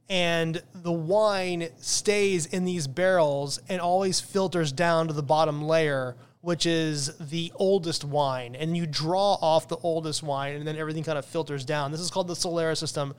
And 0.10 0.62
the 0.74 0.92
wine 0.92 1.70
stays 1.80 2.46
in 2.46 2.66
these 2.66 2.88
barrels 2.88 3.60
and 3.70 3.80
always 3.80 4.20
filters 4.20 4.72
down 4.72 5.08
to 5.08 5.14
the 5.14 5.24
bottom 5.24 5.62
layer, 5.62 6.16
which 6.42 6.66
is 6.66 7.16
the 7.18 7.52
oldest 7.56 8.04
wine. 8.04 8.56
And 8.56 8.76
you 8.76 8.86
draw 8.86 9.36
off 9.36 9.68
the 9.68 9.78
oldest 9.78 10.24
wine, 10.24 10.56
and 10.56 10.68
then 10.68 10.76
everything 10.76 11.04
kind 11.04 11.18
of 11.18 11.26
filters 11.26 11.64
down. 11.64 11.92
This 11.92 12.02
is 12.02 12.12
called 12.12 12.28
the 12.28 12.34
Solera 12.34 12.76
system. 12.76 13.14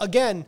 Again, 0.00 0.44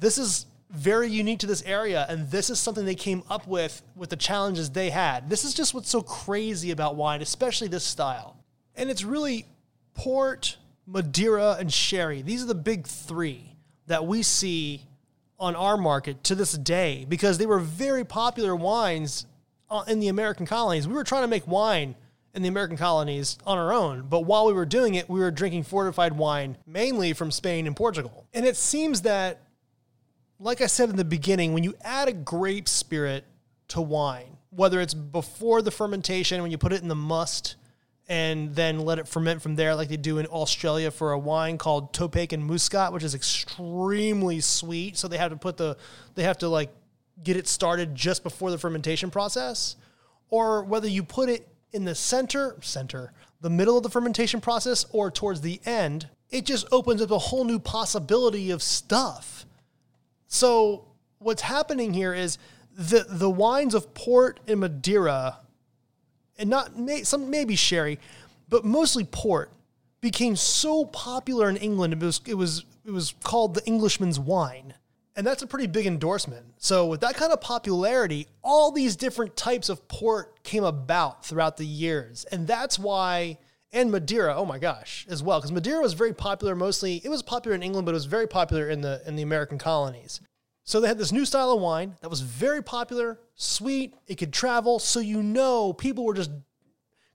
this 0.00 0.18
is 0.18 0.46
very 0.70 1.08
unique 1.08 1.38
to 1.38 1.46
this 1.46 1.62
area 1.62 2.04
and 2.08 2.30
this 2.30 2.50
is 2.50 2.58
something 2.58 2.84
they 2.84 2.94
came 2.94 3.22
up 3.30 3.46
with 3.46 3.82
with 3.96 4.10
the 4.10 4.16
challenges 4.16 4.70
they 4.70 4.90
had 4.90 5.30
this 5.30 5.44
is 5.44 5.54
just 5.54 5.72
what's 5.72 5.88
so 5.88 6.02
crazy 6.02 6.70
about 6.70 6.94
wine 6.94 7.22
especially 7.22 7.68
this 7.68 7.84
style 7.84 8.36
and 8.76 8.90
it's 8.90 9.02
really 9.02 9.46
port 9.94 10.58
madeira 10.86 11.56
and 11.58 11.72
sherry 11.72 12.20
these 12.20 12.42
are 12.42 12.46
the 12.46 12.54
big 12.54 12.86
three 12.86 13.56
that 13.86 14.06
we 14.06 14.22
see 14.22 14.82
on 15.38 15.54
our 15.54 15.76
market 15.76 16.22
to 16.24 16.34
this 16.34 16.52
day 16.52 17.06
because 17.08 17.38
they 17.38 17.46
were 17.46 17.58
very 17.58 18.04
popular 18.04 18.54
wines 18.54 19.26
uh, 19.70 19.84
in 19.86 20.00
the 20.00 20.08
American 20.08 20.46
colonies. 20.46 20.88
We 20.88 20.94
were 20.94 21.04
trying 21.04 21.22
to 21.22 21.28
make 21.28 21.46
wine 21.46 21.94
in 22.34 22.42
the 22.42 22.48
American 22.48 22.76
colonies 22.76 23.38
on 23.46 23.58
our 23.58 23.72
own, 23.72 24.06
but 24.08 24.20
while 24.20 24.46
we 24.46 24.52
were 24.52 24.66
doing 24.66 24.94
it, 24.94 25.08
we 25.08 25.20
were 25.20 25.30
drinking 25.30 25.64
fortified 25.64 26.16
wine 26.16 26.56
mainly 26.66 27.12
from 27.12 27.30
Spain 27.30 27.66
and 27.66 27.74
Portugal. 27.74 28.26
And 28.34 28.46
it 28.46 28.56
seems 28.56 29.02
that, 29.02 29.40
like 30.40 30.60
I 30.60 30.66
said 30.66 30.88
in 30.88 30.96
the 30.96 31.04
beginning, 31.04 31.52
when 31.52 31.64
you 31.64 31.74
add 31.82 32.08
a 32.08 32.12
grape 32.12 32.68
spirit 32.68 33.24
to 33.68 33.80
wine, 33.80 34.36
whether 34.50 34.80
it's 34.80 34.94
before 34.94 35.62
the 35.62 35.70
fermentation, 35.70 36.40
when 36.42 36.50
you 36.50 36.58
put 36.58 36.72
it 36.72 36.82
in 36.82 36.88
the 36.88 36.94
must, 36.94 37.56
and 38.08 38.54
then 38.54 38.80
let 38.80 38.98
it 38.98 39.06
ferment 39.06 39.42
from 39.42 39.56
there, 39.56 39.74
like 39.74 39.88
they 39.88 39.96
do 39.96 40.18
in 40.18 40.26
Australia 40.26 40.90
for 40.90 41.12
a 41.12 41.18
wine 41.18 41.58
called 41.58 41.92
Topaque 41.92 42.32
and 42.32 42.44
Muscat, 42.44 42.92
which 42.92 43.04
is 43.04 43.14
extremely 43.14 44.40
sweet. 44.40 44.96
So 44.96 45.08
they 45.08 45.18
have 45.18 45.30
to 45.30 45.36
put 45.36 45.58
the, 45.58 45.76
they 46.14 46.22
have 46.22 46.38
to 46.38 46.48
like 46.48 46.70
get 47.22 47.36
it 47.36 47.46
started 47.46 47.94
just 47.94 48.22
before 48.22 48.50
the 48.50 48.56
fermentation 48.56 49.10
process, 49.10 49.76
or 50.30 50.62
whether 50.64 50.88
you 50.88 51.02
put 51.02 51.28
it 51.28 51.48
in 51.72 51.84
the 51.84 51.94
center, 51.94 52.56
center, 52.62 53.12
the 53.42 53.50
middle 53.50 53.76
of 53.76 53.82
the 53.82 53.90
fermentation 53.90 54.40
process, 54.40 54.86
or 54.90 55.10
towards 55.10 55.42
the 55.42 55.60
end, 55.66 56.08
it 56.30 56.46
just 56.46 56.66
opens 56.72 57.02
up 57.02 57.10
a 57.10 57.18
whole 57.18 57.44
new 57.44 57.58
possibility 57.58 58.50
of 58.50 58.62
stuff. 58.62 59.44
So 60.28 60.84
what's 61.18 61.42
happening 61.42 61.92
here 61.92 62.14
is 62.14 62.38
the 62.74 63.04
the 63.08 63.28
wines 63.28 63.74
of 63.74 63.92
port 63.94 64.38
and 64.46 64.60
Madeira 64.60 65.38
and 66.38 66.48
not 66.48 66.78
may, 66.78 67.02
some 67.02 67.28
maybe 67.30 67.56
sherry, 67.56 67.98
but 68.48 68.64
mostly 68.64 69.04
port, 69.04 69.50
became 70.00 70.36
so 70.36 70.84
popular 70.84 71.50
in 71.50 71.56
England. 71.56 71.92
It 71.92 71.98
was 72.00 72.20
it 72.26 72.34
was 72.34 72.64
it 72.86 72.92
was 72.92 73.14
called 73.24 73.54
the 73.54 73.64
Englishman's 73.66 74.18
wine. 74.20 74.74
And 75.16 75.26
that's 75.26 75.42
a 75.42 75.48
pretty 75.48 75.66
big 75.66 75.84
endorsement. 75.84 76.46
So, 76.58 76.86
with 76.86 77.00
that 77.00 77.16
kind 77.16 77.32
of 77.32 77.40
popularity, 77.40 78.28
all 78.40 78.70
these 78.70 78.94
different 78.94 79.34
types 79.34 79.68
of 79.68 79.88
port 79.88 80.44
came 80.44 80.62
about 80.62 81.26
throughout 81.26 81.56
the 81.56 81.66
years. 81.66 82.24
And 82.30 82.46
that's 82.46 82.78
why, 82.78 83.38
and 83.72 83.90
Madeira, 83.90 84.34
oh 84.34 84.44
my 84.44 84.58
gosh, 84.58 85.06
as 85.08 85.22
well, 85.22 85.38
because 85.38 85.52
Madeira 85.52 85.80
was 85.80 85.92
very 85.92 86.14
popular 86.14 86.54
mostly, 86.54 87.00
it 87.04 87.08
was 87.08 87.22
popular 87.22 87.54
in 87.54 87.62
England, 87.62 87.86
but 87.86 87.92
it 87.92 87.94
was 87.94 88.06
very 88.06 88.26
popular 88.26 88.68
in 88.68 88.80
the, 88.80 89.02
in 89.06 89.16
the 89.16 89.22
American 89.22 89.58
colonies. 89.58 90.20
So, 90.64 90.80
they 90.80 90.88
had 90.88 90.98
this 90.98 91.12
new 91.12 91.24
style 91.24 91.50
of 91.50 91.60
wine 91.60 91.96
that 92.02 92.10
was 92.10 92.20
very 92.20 92.62
popular, 92.62 93.18
sweet, 93.34 93.94
it 94.06 94.16
could 94.16 94.32
travel. 94.32 94.78
So, 94.78 95.00
you 95.00 95.22
know, 95.22 95.72
people 95.72 96.04
were 96.04 96.14
just 96.14 96.30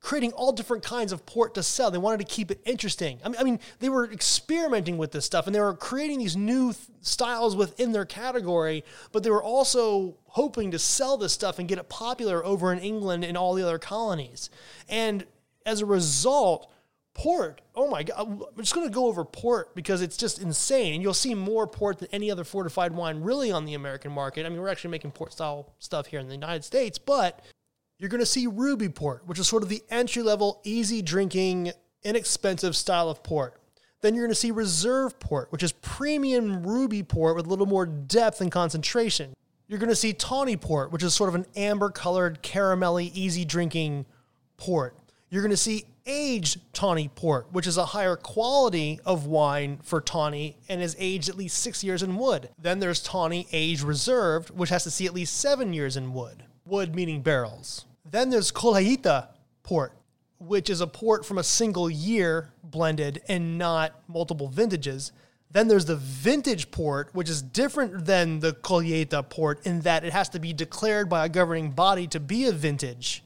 creating 0.04 0.34
all 0.34 0.52
different 0.52 0.84
kinds 0.84 1.14
of 1.14 1.26
port 1.26 1.56
to 1.56 1.64
sell. 1.64 1.90
They 1.90 1.98
wanted 1.98 2.20
to 2.20 2.26
keep 2.26 2.52
it 2.52 2.60
interesting. 2.66 3.20
I 3.24 3.30
mean, 3.30 3.38
I 3.40 3.44
mean 3.44 3.60
they 3.80 3.88
were 3.88 4.12
experimenting 4.12 4.98
with 4.98 5.14
this 5.14 5.26
stuff 5.26 5.48
and 5.48 5.56
they 5.56 5.62
were 5.62 5.74
creating 5.74 6.20
these 6.20 6.36
new 6.36 6.74
th- 6.74 6.88
styles 7.00 7.56
within 7.56 7.94
their 7.94 8.04
category, 8.04 8.84
but 9.14 9.24
they 9.24 9.30
were 9.30 9.42
also 9.42 10.18
hoping 10.26 10.72
to 10.72 10.80
sell 10.80 11.16
this 11.16 11.32
stuff 11.32 11.58
and 11.58 11.70
get 11.70 11.78
it 11.78 11.88
popular 11.88 12.46
over 12.46 12.74
in 12.74 12.80
England 12.80 13.24
and 13.24 13.38
all 13.38 13.54
the 13.54 13.64
other 13.64 13.80
colonies. 13.80 14.50
And 14.90 15.26
as 15.66 15.82
a 15.82 15.86
result, 15.86 16.72
port, 17.14 17.62
oh 17.76 17.88
my 17.88 18.04
God, 18.04 18.16
I'm 18.18 18.42
just 18.58 18.74
going 18.74 18.88
to 18.88 18.94
go 18.94 19.08
over 19.08 19.24
port 19.24 19.76
because 19.76 20.02
it's 20.02 20.18
just 20.18 20.40
insane. 20.40 21.02
You'll 21.02 21.14
see 21.14 21.36
more 21.36 21.68
port 21.68 22.00
than 22.00 22.10
any 22.12 22.32
other 22.32 22.44
fortified 22.44 22.94
wine 22.94 23.22
really 23.22 23.52
on 23.52 23.66
the 23.66 23.76
American 23.76 24.12
market. 24.12 24.46
I 24.46 24.50
mean, 24.50 24.60
we're 24.60 24.70
actually 24.70 24.92
making 24.92 25.12
port 25.12 25.32
style 25.34 25.74
stuff 25.80 26.08
here 26.08 26.20
in 26.20 26.28
the 26.28 26.34
United 26.34 26.64
States, 26.64 26.98
but 26.98 27.44
you're 28.00 28.10
going 28.10 28.20
to 28.20 28.26
see 28.26 28.48
ruby 28.48 28.90
port, 28.90 29.28
which 29.28 29.40
is 29.40 29.48
sort 29.48 29.64
of 29.64 29.70
the 29.70 29.84
entry 29.90 30.24
level, 30.24 30.60
easy 30.64 31.02
drinking, 31.02 31.72
inexpensive 32.04 32.76
style 32.76 33.10
of 33.10 33.24
port. 33.24 33.60
Then 34.02 34.16
you're 34.16 34.26
going 34.26 34.34
to 34.34 34.40
see 34.40 34.52
reserve 34.52 35.18
port, 35.20 35.52
which 35.52 35.64
is 35.64 35.72
premium 35.72 36.64
ruby 36.64 37.04
port 37.04 37.36
with 37.36 37.46
a 37.46 37.50
little 37.50 37.66
more 37.66 37.86
depth 37.86 38.42
and 38.42 38.52
concentration. 38.52 39.34
You're 39.68 39.80
going 39.80 39.90
to 39.90 39.96
see 39.96 40.12
tawny 40.12 40.58
port, 40.58 40.92
which 40.92 41.04
is 41.04 41.14
sort 41.14 41.30
of 41.30 41.36
an 41.36 41.46
amber 41.56 41.90
colored, 41.90 42.44
caramelly, 42.44 43.12
easy 43.14 43.46
drinking 43.46 44.06
port. 44.58 44.98
You're 45.34 45.42
going 45.42 45.50
to 45.50 45.58
see 45.58 45.86
aged 46.06 46.62
tawny 46.74 47.08
port, 47.08 47.48
which 47.52 47.66
is 47.66 47.78
a 47.78 47.86
higher 47.88 48.16
quality 48.16 49.00
of 49.04 49.26
wine 49.26 49.80
for 49.82 50.00
tawny 50.00 50.58
and 50.70 50.80
is 50.80 50.96
aged 51.00 51.28
at 51.28 51.36
least 51.36 51.58
six 51.58 51.84
years 51.84 52.04
in 52.04 52.18
wood. 52.18 52.50
Then 52.62 52.78
there's 52.78 53.02
tawny 53.02 53.48
aged 53.52 53.82
reserved, 53.82 54.52
which 54.52 54.70
has 54.70 54.84
to 54.84 54.92
see 54.92 55.08
at 55.08 55.14
least 55.16 55.36
seven 55.36 55.74
years 55.74 55.98
in 55.98 56.14
wood 56.14 56.44
wood 56.66 56.94
meaning 56.94 57.24
barrels. 57.24 57.86
Then 58.06 58.30
there's 58.30 58.52
Colheita 58.52 59.30
port, 59.64 59.94
which 60.38 60.70
is 60.70 60.82
a 60.82 60.88
port 60.88 61.26
from 61.26 61.40
a 61.40 61.44
single 61.44 61.90
year 61.90 62.54
blended 62.64 63.24
and 63.28 63.58
not 63.58 64.04
multiple 64.08 64.50
vintages. 64.50 65.14
Then 65.50 65.68
there's 65.68 65.86
the 65.86 65.96
vintage 65.96 66.70
port, 66.70 67.10
which 67.14 67.28
is 67.28 67.42
different 67.42 68.06
than 68.06 68.40
the 68.40 68.54
Colheita 68.54 69.28
port 69.30 69.66
in 69.66 69.82
that 69.82 70.04
it 70.04 70.14
has 70.14 70.30
to 70.30 70.40
be 70.40 70.54
declared 70.54 71.10
by 71.10 71.26
a 71.26 71.30
governing 71.30 71.72
body 71.72 72.06
to 72.06 72.20
be 72.20 72.46
a 72.46 72.52
vintage. 72.52 73.24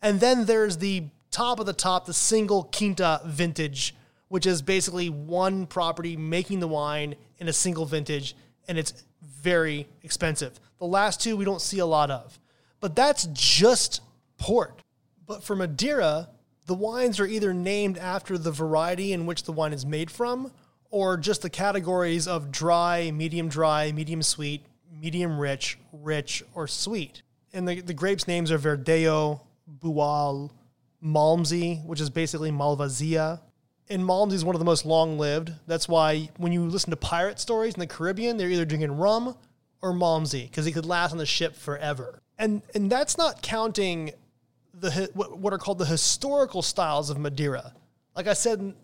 And 0.00 0.20
then 0.20 0.46
there's 0.46 0.78
the 0.78 1.04
top 1.30 1.60
of 1.60 1.66
the 1.66 1.72
top, 1.72 2.06
the 2.06 2.14
single 2.14 2.64
Quinta 2.64 3.20
vintage, 3.24 3.94
which 4.28 4.46
is 4.46 4.62
basically 4.62 5.08
one 5.08 5.66
property 5.66 6.16
making 6.16 6.60
the 6.60 6.68
wine 6.68 7.14
in 7.38 7.48
a 7.48 7.52
single 7.52 7.86
vintage, 7.86 8.36
and 8.68 8.78
it's 8.78 9.04
very 9.22 9.88
expensive. 10.02 10.58
The 10.78 10.86
last 10.86 11.20
two 11.20 11.36
we 11.36 11.44
don't 11.44 11.60
see 11.60 11.78
a 11.78 11.86
lot 11.86 12.10
of. 12.10 12.38
But 12.80 12.96
that's 12.96 13.28
just 13.32 14.00
port. 14.38 14.82
But 15.26 15.42
for 15.44 15.54
Madeira, 15.54 16.30
the 16.66 16.74
wines 16.74 17.20
are 17.20 17.26
either 17.26 17.52
named 17.52 17.98
after 17.98 18.38
the 18.38 18.52
variety 18.52 19.12
in 19.12 19.26
which 19.26 19.42
the 19.42 19.52
wine 19.52 19.72
is 19.72 19.84
made 19.84 20.10
from, 20.10 20.52
or 20.90 21.16
just 21.16 21.42
the 21.42 21.50
categories 21.50 22.26
of 22.26 22.50
dry, 22.50 23.10
medium 23.10 23.48
dry, 23.48 23.92
medium 23.92 24.22
sweet, 24.22 24.64
medium 25.00 25.38
rich, 25.38 25.78
rich, 25.92 26.42
or 26.54 26.66
sweet. 26.66 27.22
And 27.52 27.68
the, 27.68 27.80
the 27.80 27.94
grapes' 27.94 28.26
names 28.26 28.50
are 28.50 28.58
Verdelho, 28.58 29.40
Boal, 29.78 30.50
Malmsey, 31.04 31.84
which 31.84 32.00
is 32.00 32.10
basically 32.10 32.50
Malvasia. 32.50 33.40
And 33.88 34.04
Malmsey 34.04 34.34
is 34.34 34.44
one 34.44 34.54
of 34.54 34.60
the 34.60 34.64
most 34.64 34.86
long 34.86 35.18
lived. 35.18 35.52
That's 35.66 35.88
why 35.88 36.30
when 36.36 36.52
you 36.52 36.64
listen 36.64 36.90
to 36.90 36.96
pirate 36.96 37.40
stories 37.40 37.74
in 37.74 37.80
the 37.80 37.86
Caribbean, 37.86 38.36
they're 38.36 38.50
either 38.50 38.64
drinking 38.64 38.92
rum 38.92 39.36
or 39.82 39.92
Malmsey 39.92 40.44
because 40.44 40.66
it 40.66 40.72
could 40.72 40.86
last 40.86 41.12
on 41.12 41.18
the 41.18 41.26
ship 41.26 41.56
forever 41.56 42.20
and 42.40 42.62
and 42.74 42.90
that's 42.90 43.18
not 43.18 43.42
counting 43.42 44.12
the 44.74 45.10
what 45.14 45.52
are 45.52 45.58
called 45.58 45.78
the 45.78 45.84
historical 45.84 46.62
styles 46.62 47.10
of 47.10 47.18
Madeira. 47.18 47.74
Like 48.16 48.26
I 48.26 48.32
said 48.32 48.58
in 48.58 48.74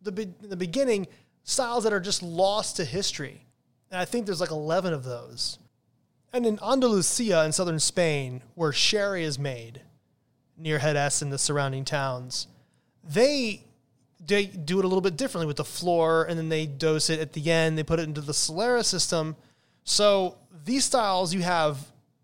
the 0.00 0.22
in 0.22 0.48
the 0.48 0.56
beginning, 0.56 1.08
styles 1.42 1.84
that 1.84 1.92
are 1.92 2.00
just 2.00 2.22
lost 2.22 2.76
to 2.76 2.84
history, 2.84 3.44
and 3.90 4.00
I 4.00 4.04
think 4.04 4.24
there's 4.24 4.40
like 4.40 4.52
eleven 4.52 4.94
of 4.94 5.04
those. 5.04 5.58
And 6.32 6.46
in 6.46 6.60
Andalusia 6.62 7.44
in 7.44 7.50
southern 7.50 7.80
Spain, 7.80 8.42
where 8.54 8.72
sherry 8.72 9.24
is 9.24 9.36
made, 9.36 9.82
near 10.60 10.78
Jerez 10.78 11.22
and 11.22 11.32
the 11.32 11.38
surrounding 11.38 11.84
towns, 11.84 12.46
they 13.02 13.64
they 14.24 14.46
do 14.46 14.78
it 14.78 14.84
a 14.84 14.88
little 14.88 15.00
bit 15.00 15.16
differently 15.16 15.46
with 15.46 15.56
the 15.56 15.64
flor, 15.64 16.24
and 16.24 16.38
then 16.38 16.48
they 16.50 16.66
dose 16.66 17.08
it 17.10 17.20
at 17.20 17.32
the 17.32 17.50
end. 17.50 17.78
They 17.78 17.82
put 17.82 17.98
it 17.98 18.04
into 18.04 18.20
the 18.20 18.32
Solera 18.32 18.84
system. 18.84 19.34
So 19.84 20.36
these 20.64 20.84
styles, 20.84 21.32
you 21.32 21.42
have 21.42 21.78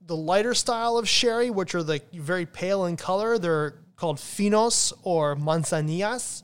the 0.06 0.16
lighter 0.16 0.54
style 0.54 0.98
of 0.98 1.08
sherry, 1.08 1.50
which 1.50 1.74
are 1.74 1.82
like 1.82 2.12
very 2.12 2.46
pale 2.46 2.84
in 2.84 2.96
color. 2.96 3.38
They're 3.38 3.74
called 3.96 4.18
finos 4.18 4.92
or 5.02 5.36
manzanillas. 5.36 6.42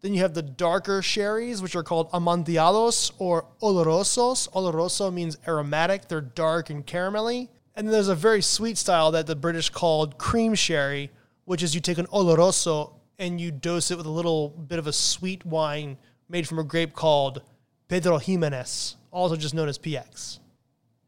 Then 0.00 0.14
you 0.14 0.20
have 0.22 0.34
the 0.34 0.42
darker 0.42 1.02
sherries, 1.02 1.62
which 1.62 1.76
are 1.76 1.82
called 1.82 2.10
amontillados 2.10 3.12
or 3.18 3.46
olorosos. 3.62 4.50
Oloroso 4.52 5.12
means 5.12 5.38
aromatic. 5.46 6.08
They're 6.08 6.20
dark 6.20 6.70
and 6.70 6.84
caramelly. 6.86 7.48
And 7.74 7.86
then 7.86 7.92
there's 7.92 8.08
a 8.08 8.14
very 8.14 8.42
sweet 8.42 8.78
style 8.78 9.12
that 9.12 9.26
the 9.26 9.36
British 9.36 9.70
called 9.70 10.18
cream 10.18 10.54
sherry, 10.54 11.10
which 11.44 11.62
is 11.62 11.74
you 11.74 11.80
take 11.80 11.98
an 11.98 12.06
oloroso 12.06 12.94
and 13.18 13.40
you 13.40 13.50
dose 13.50 13.90
it 13.90 13.96
with 13.96 14.06
a 14.06 14.10
little 14.10 14.48
bit 14.48 14.78
of 14.78 14.86
a 14.86 14.92
sweet 14.92 15.44
wine 15.44 15.96
made 16.28 16.48
from 16.48 16.58
a 16.58 16.64
grape 16.64 16.94
called 16.94 17.42
Pedro 17.88 18.18
Ximénez, 18.18 18.96
also 19.10 19.36
just 19.36 19.54
known 19.54 19.68
as 19.68 19.78
PX. 19.78 20.38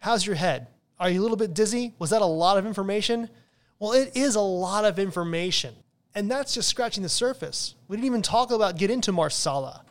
How's 0.01 0.27
your 0.27 0.37
head? 0.37 0.69
Are 1.01 1.11
you 1.11 1.21
a 1.21 1.23
little 1.23 1.37
bit 1.37 1.55
dizzy? 1.55 1.95
Was 1.99 2.11
that 2.11 2.23
a 2.23 2.27
lot 2.27 2.59
of 2.59 2.67
information? 2.67 3.29
Well, 3.79 3.93
it 3.93 4.13
is 4.15 4.35
a 4.35 4.41
lot 4.41 4.85
of 4.85 4.99
information. 4.99 5.75
And 6.15 6.31
that's 6.31 6.55
just 6.55 6.69
scratching 6.69 7.03
the 7.03 7.09
surface. 7.09 7.75
We 7.89 7.97
didn't 7.97 8.07
even 8.07 8.23
talk 8.23 8.53
about 8.53 8.77
get 8.77 8.91
into 8.91 9.13
Marsala. 9.13 9.85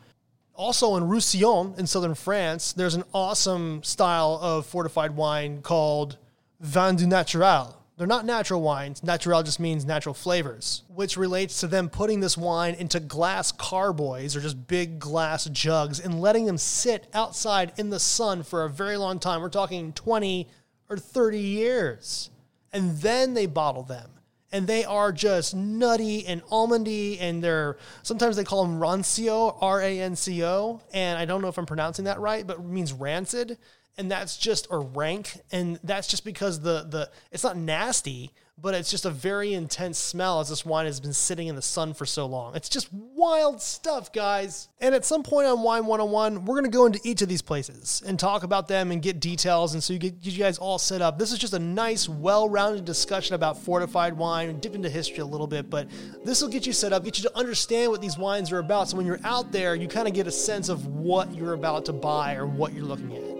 Also 0.54 0.96
in 0.96 1.08
Roussillon 1.08 1.74
in 1.78 1.86
southern 1.86 2.14
France, 2.14 2.72
there's 2.72 2.94
an 2.94 3.04
awesome 3.12 3.82
style 3.82 4.38
of 4.40 4.66
fortified 4.66 5.16
wine 5.16 5.60
called 5.62 6.16
Vin 6.60 6.96
Doux 6.96 7.06
Naturel. 7.06 7.83
They're 7.96 8.06
not 8.08 8.26
natural 8.26 8.60
wines. 8.60 9.04
Natural 9.04 9.44
just 9.44 9.60
means 9.60 9.84
natural 9.84 10.14
flavors, 10.14 10.82
which 10.88 11.16
relates 11.16 11.60
to 11.60 11.68
them 11.68 11.88
putting 11.88 12.18
this 12.18 12.36
wine 12.36 12.74
into 12.74 12.98
glass 12.98 13.52
carboys 13.52 14.34
or 14.34 14.40
just 14.40 14.66
big 14.66 14.98
glass 14.98 15.44
jugs 15.44 16.00
and 16.00 16.20
letting 16.20 16.44
them 16.46 16.58
sit 16.58 17.06
outside 17.14 17.72
in 17.76 17.90
the 17.90 18.00
sun 18.00 18.42
for 18.42 18.64
a 18.64 18.68
very 18.68 18.96
long 18.96 19.20
time. 19.20 19.40
We're 19.40 19.48
talking 19.48 19.92
20, 19.92 20.48
or 20.90 20.96
30 20.96 21.38
years. 21.38 22.30
And 22.72 22.98
then 22.98 23.34
they 23.34 23.46
bottle 23.46 23.84
them. 23.84 24.10
and 24.54 24.68
they 24.68 24.84
are 24.84 25.10
just 25.10 25.52
nutty 25.52 26.24
and 26.28 26.40
almondy, 26.44 27.18
and 27.20 27.42
they're 27.42 27.76
sometimes 28.04 28.36
they 28.36 28.44
call 28.44 28.64
them 28.64 28.78
rancio, 28.78 29.56
R 29.60 29.82
A 29.82 30.00
N 30.00 30.14
C 30.14 30.44
O, 30.44 30.80
and 30.92 31.18
I 31.18 31.24
don't 31.24 31.42
know 31.42 31.48
if 31.48 31.58
I'm 31.58 31.66
pronouncing 31.66 32.04
that 32.04 32.20
right, 32.20 32.46
but 32.46 32.58
it 32.58 32.64
means 32.64 32.92
rancid, 32.92 33.58
and 33.96 34.10
that's 34.10 34.36
just 34.36 34.66
or 34.70 34.80
rank, 34.80 35.40
and 35.52 35.78
that's 35.84 36.08
just 36.08 36.24
because 36.24 36.60
the 36.60 36.86
the 36.88 37.10
it's 37.30 37.44
not 37.44 37.56
nasty, 37.56 38.32
but 38.56 38.72
it's 38.74 38.90
just 38.90 39.04
a 39.04 39.10
very 39.10 39.52
intense 39.52 39.98
smell 39.98 40.38
as 40.38 40.48
this 40.48 40.64
wine 40.64 40.86
has 40.86 41.00
been 41.00 41.12
sitting 41.12 41.48
in 41.48 41.56
the 41.56 41.62
sun 41.62 41.92
for 41.92 42.06
so 42.06 42.24
long. 42.24 42.54
It's 42.54 42.68
just 42.68 42.88
wild 42.92 43.60
stuff, 43.60 44.12
guys. 44.12 44.68
And 44.80 44.94
at 44.94 45.04
some 45.04 45.24
point 45.24 45.48
on 45.48 45.62
Wine 45.62 45.86
101, 45.86 46.44
we're 46.44 46.54
going 46.54 46.70
to 46.70 46.76
go 46.76 46.86
into 46.86 47.00
each 47.02 47.20
of 47.20 47.28
these 47.28 47.42
places 47.42 48.02
and 48.06 48.18
talk 48.18 48.44
about 48.44 48.68
them 48.68 48.92
and 48.92 49.02
get 49.02 49.18
details. 49.18 49.74
And 49.74 49.82
so 49.82 49.92
you 49.92 49.98
get 49.98 50.14
you 50.22 50.38
guys 50.38 50.58
all 50.58 50.78
set 50.78 51.02
up. 51.02 51.18
This 51.18 51.32
is 51.32 51.38
just 51.38 51.52
a 51.52 51.58
nice, 51.58 52.08
well 52.08 52.48
rounded 52.48 52.84
discussion 52.84 53.34
about 53.34 53.58
fortified 53.58 54.16
wine 54.16 54.48
and 54.48 54.60
dip 54.60 54.76
into 54.76 54.88
history 54.88 55.18
a 55.18 55.26
little 55.26 55.48
bit. 55.48 55.68
But 55.68 55.88
this 56.24 56.40
will 56.40 56.48
get 56.48 56.64
you 56.64 56.72
set 56.72 56.92
up, 56.92 57.04
get 57.04 57.18
you 57.18 57.24
to 57.24 57.36
understand 57.36 57.90
what 57.90 58.00
these 58.00 58.16
wines 58.16 58.52
are 58.52 58.60
about. 58.60 58.88
So 58.88 58.96
when 58.96 59.06
you're 59.06 59.20
out 59.24 59.50
there, 59.50 59.74
you 59.74 59.88
kind 59.88 60.06
of 60.06 60.14
get 60.14 60.28
a 60.28 60.32
sense 60.32 60.68
of 60.68 60.86
what 60.86 61.34
you're 61.34 61.54
about 61.54 61.86
to 61.86 61.92
buy 61.92 62.36
or 62.36 62.46
what 62.46 62.72
you're 62.72 62.84
looking 62.84 63.16
at. 63.16 63.33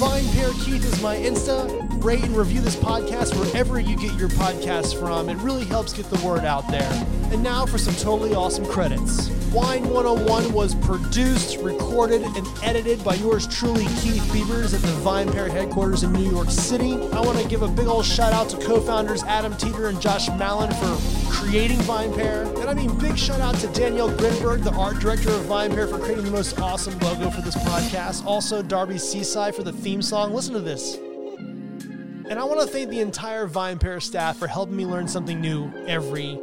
VinePair 0.00 0.64
Keith 0.64 0.82
is 0.82 1.02
my 1.02 1.14
Insta. 1.14 2.02
Rate 2.02 2.24
and 2.24 2.34
review 2.34 2.62
this 2.62 2.74
podcast 2.74 3.38
wherever 3.38 3.78
you 3.78 3.98
get 3.98 4.18
your 4.18 4.30
podcasts 4.30 4.98
from. 4.98 5.28
It 5.28 5.36
really 5.42 5.66
helps 5.66 5.92
get 5.92 6.08
the 6.08 6.26
word 6.26 6.46
out 6.46 6.66
there. 6.68 6.90
And 7.30 7.42
now 7.42 7.66
for 7.66 7.76
some 7.76 7.94
totally 7.96 8.34
awesome 8.34 8.64
credits. 8.64 9.28
Wine 9.52 9.82
101 9.90 10.52
was 10.52 10.76
produced, 10.76 11.58
recorded, 11.58 12.22
and 12.22 12.46
edited 12.62 13.02
by 13.04 13.14
yours 13.16 13.46
truly, 13.48 13.84
Keith 14.00 14.26
Beavers, 14.32 14.72
at 14.72 14.80
the 14.80 14.86
VinePair 15.02 15.50
headquarters 15.50 16.04
in 16.04 16.12
New 16.12 16.30
York 16.30 16.50
City. 16.50 16.92
I 16.92 17.20
want 17.20 17.36
to 17.40 17.48
give 17.48 17.62
a 17.62 17.68
big 17.68 17.88
old 17.88 18.06
shout 18.06 18.32
out 18.32 18.48
to 18.50 18.56
co 18.58 18.80
founders 18.80 19.24
Adam 19.24 19.56
Teeter 19.56 19.88
and 19.88 20.00
Josh 20.00 20.28
Malin 20.38 20.70
for 20.74 20.96
creating 21.32 21.78
VinePair. 21.78 22.46
And 22.60 22.70
I 22.70 22.74
mean, 22.74 22.96
big 22.98 23.18
shout 23.18 23.40
out 23.40 23.56
to 23.56 23.66
Danielle 23.72 24.12
Grinberg, 24.12 24.62
the 24.62 24.72
art 24.74 25.00
director 25.00 25.30
of 25.30 25.42
VinePair, 25.46 25.90
for 25.90 25.98
creating 25.98 26.26
the 26.26 26.30
most 26.30 26.60
awesome 26.60 26.96
logo 27.00 27.28
for 27.28 27.40
this 27.40 27.56
podcast. 27.56 28.24
Also, 28.24 28.62
Darby 28.62 28.94
Cici 28.94 29.52
for 29.52 29.64
the 29.64 29.72
theme 29.72 29.89
song. 29.98 30.32
Listen 30.32 30.54
to 30.54 30.60
this. 30.60 30.96
And 30.96 32.38
I 32.38 32.44
want 32.44 32.60
to 32.60 32.66
thank 32.66 32.90
the 32.90 33.00
entire 33.00 33.48
VinePair 33.48 34.00
staff 34.00 34.36
for 34.36 34.46
helping 34.46 34.76
me 34.76 34.86
learn 34.86 35.08
something 35.08 35.40
new 35.40 35.72
every 35.88 36.38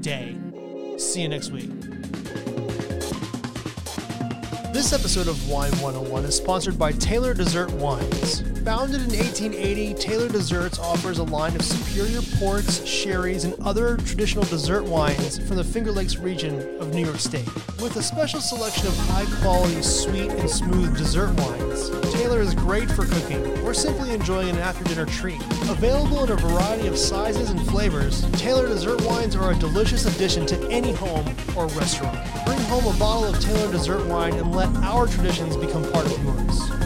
day. 0.00 0.34
See 0.96 1.20
you 1.20 1.28
next 1.28 1.50
week. 1.50 1.70
This 4.76 4.92
episode 4.92 5.26
of 5.26 5.48
Wine 5.48 5.72
101 5.80 6.26
is 6.26 6.36
sponsored 6.36 6.78
by 6.78 6.92
Taylor 6.92 7.32
Dessert 7.32 7.72
Wines. 7.72 8.42
Founded 8.62 9.00
in 9.00 9.18
1880, 9.18 9.94
Taylor 9.94 10.28
Desserts 10.28 10.78
offers 10.78 11.18
a 11.18 11.22
line 11.22 11.56
of 11.56 11.62
superior 11.62 12.20
ports, 12.38 12.84
sherries, 12.84 13.44
and 13.44 13.54
other 13.62 13.96
traditional 13.96 14.44
dessert 14.44 14.84
wines 14.84 15.38
from 15.38 15.56
the 15.56 15.64
Finger 15.64 15.92
Lakes 15.92 16.16
region 16.16 16.58
of 16.78 16.92
New 16.92 17.06
York 17.06 17.18
State. 17.18 17.46
With 17.80 17.96
a 17.96 18.02
special 18.02 18.40
selection 18.40 18.86
of 18.88 18.96
high 19.08 19.24
quality, 19.40 19.80
sweet, 19.80 20.30
and 20.30 20.50
smooth 20.50 20.94
dessert 20.98 21.32
wines, 21.36 21.88
Taylor 22.12 22.42
is 22.42 22.54
great 22.54 22.90
for 22.90 23.06
cooking 23.06 23.46
or 23.60 23.72
simply 23.72 24.12
enjoying 24.12 24.50
an 24.50 24.58
after 24.58 24.84
dinner 24.84 25.06
treat. 25.06 25.40
Available 25.70 26.24
in 26.24 26.30
a 26.32 26.36
variety 26.36 26.86
of 26.86 26.98
sizes 26.98 27.48
and 27.48 27.66
flavors, 27.68 28.30
Taylor 28.32 28.66
Dessert 28.66 29.00
Wines 29.02 29.36
are 29.36 29.52
a 29.52 29.54
delicious 29.54 30.04
addition 30.04 30.44
to 30.46 30.68
any 30.70 30.92
home 30.92 31.26
or 31.56 31.66
restaurant. 31.68 32.18
Bring 32.44 32.58
home 32.66 32.86
a 32.86 32.98
bottle 32.98 33.32
of 33.32 33.40
Taylor 33.40 33.70
Dessert 33.70 34.04
Wine 34.06 34.34
and 34.34 34.52
let 34.74 34.84
our 34.84 35.06
traditions 35.06 35.56
become 35.56 35.82
part 35.92 36.06
of 36.06 36.24
yours. 36.24 36.85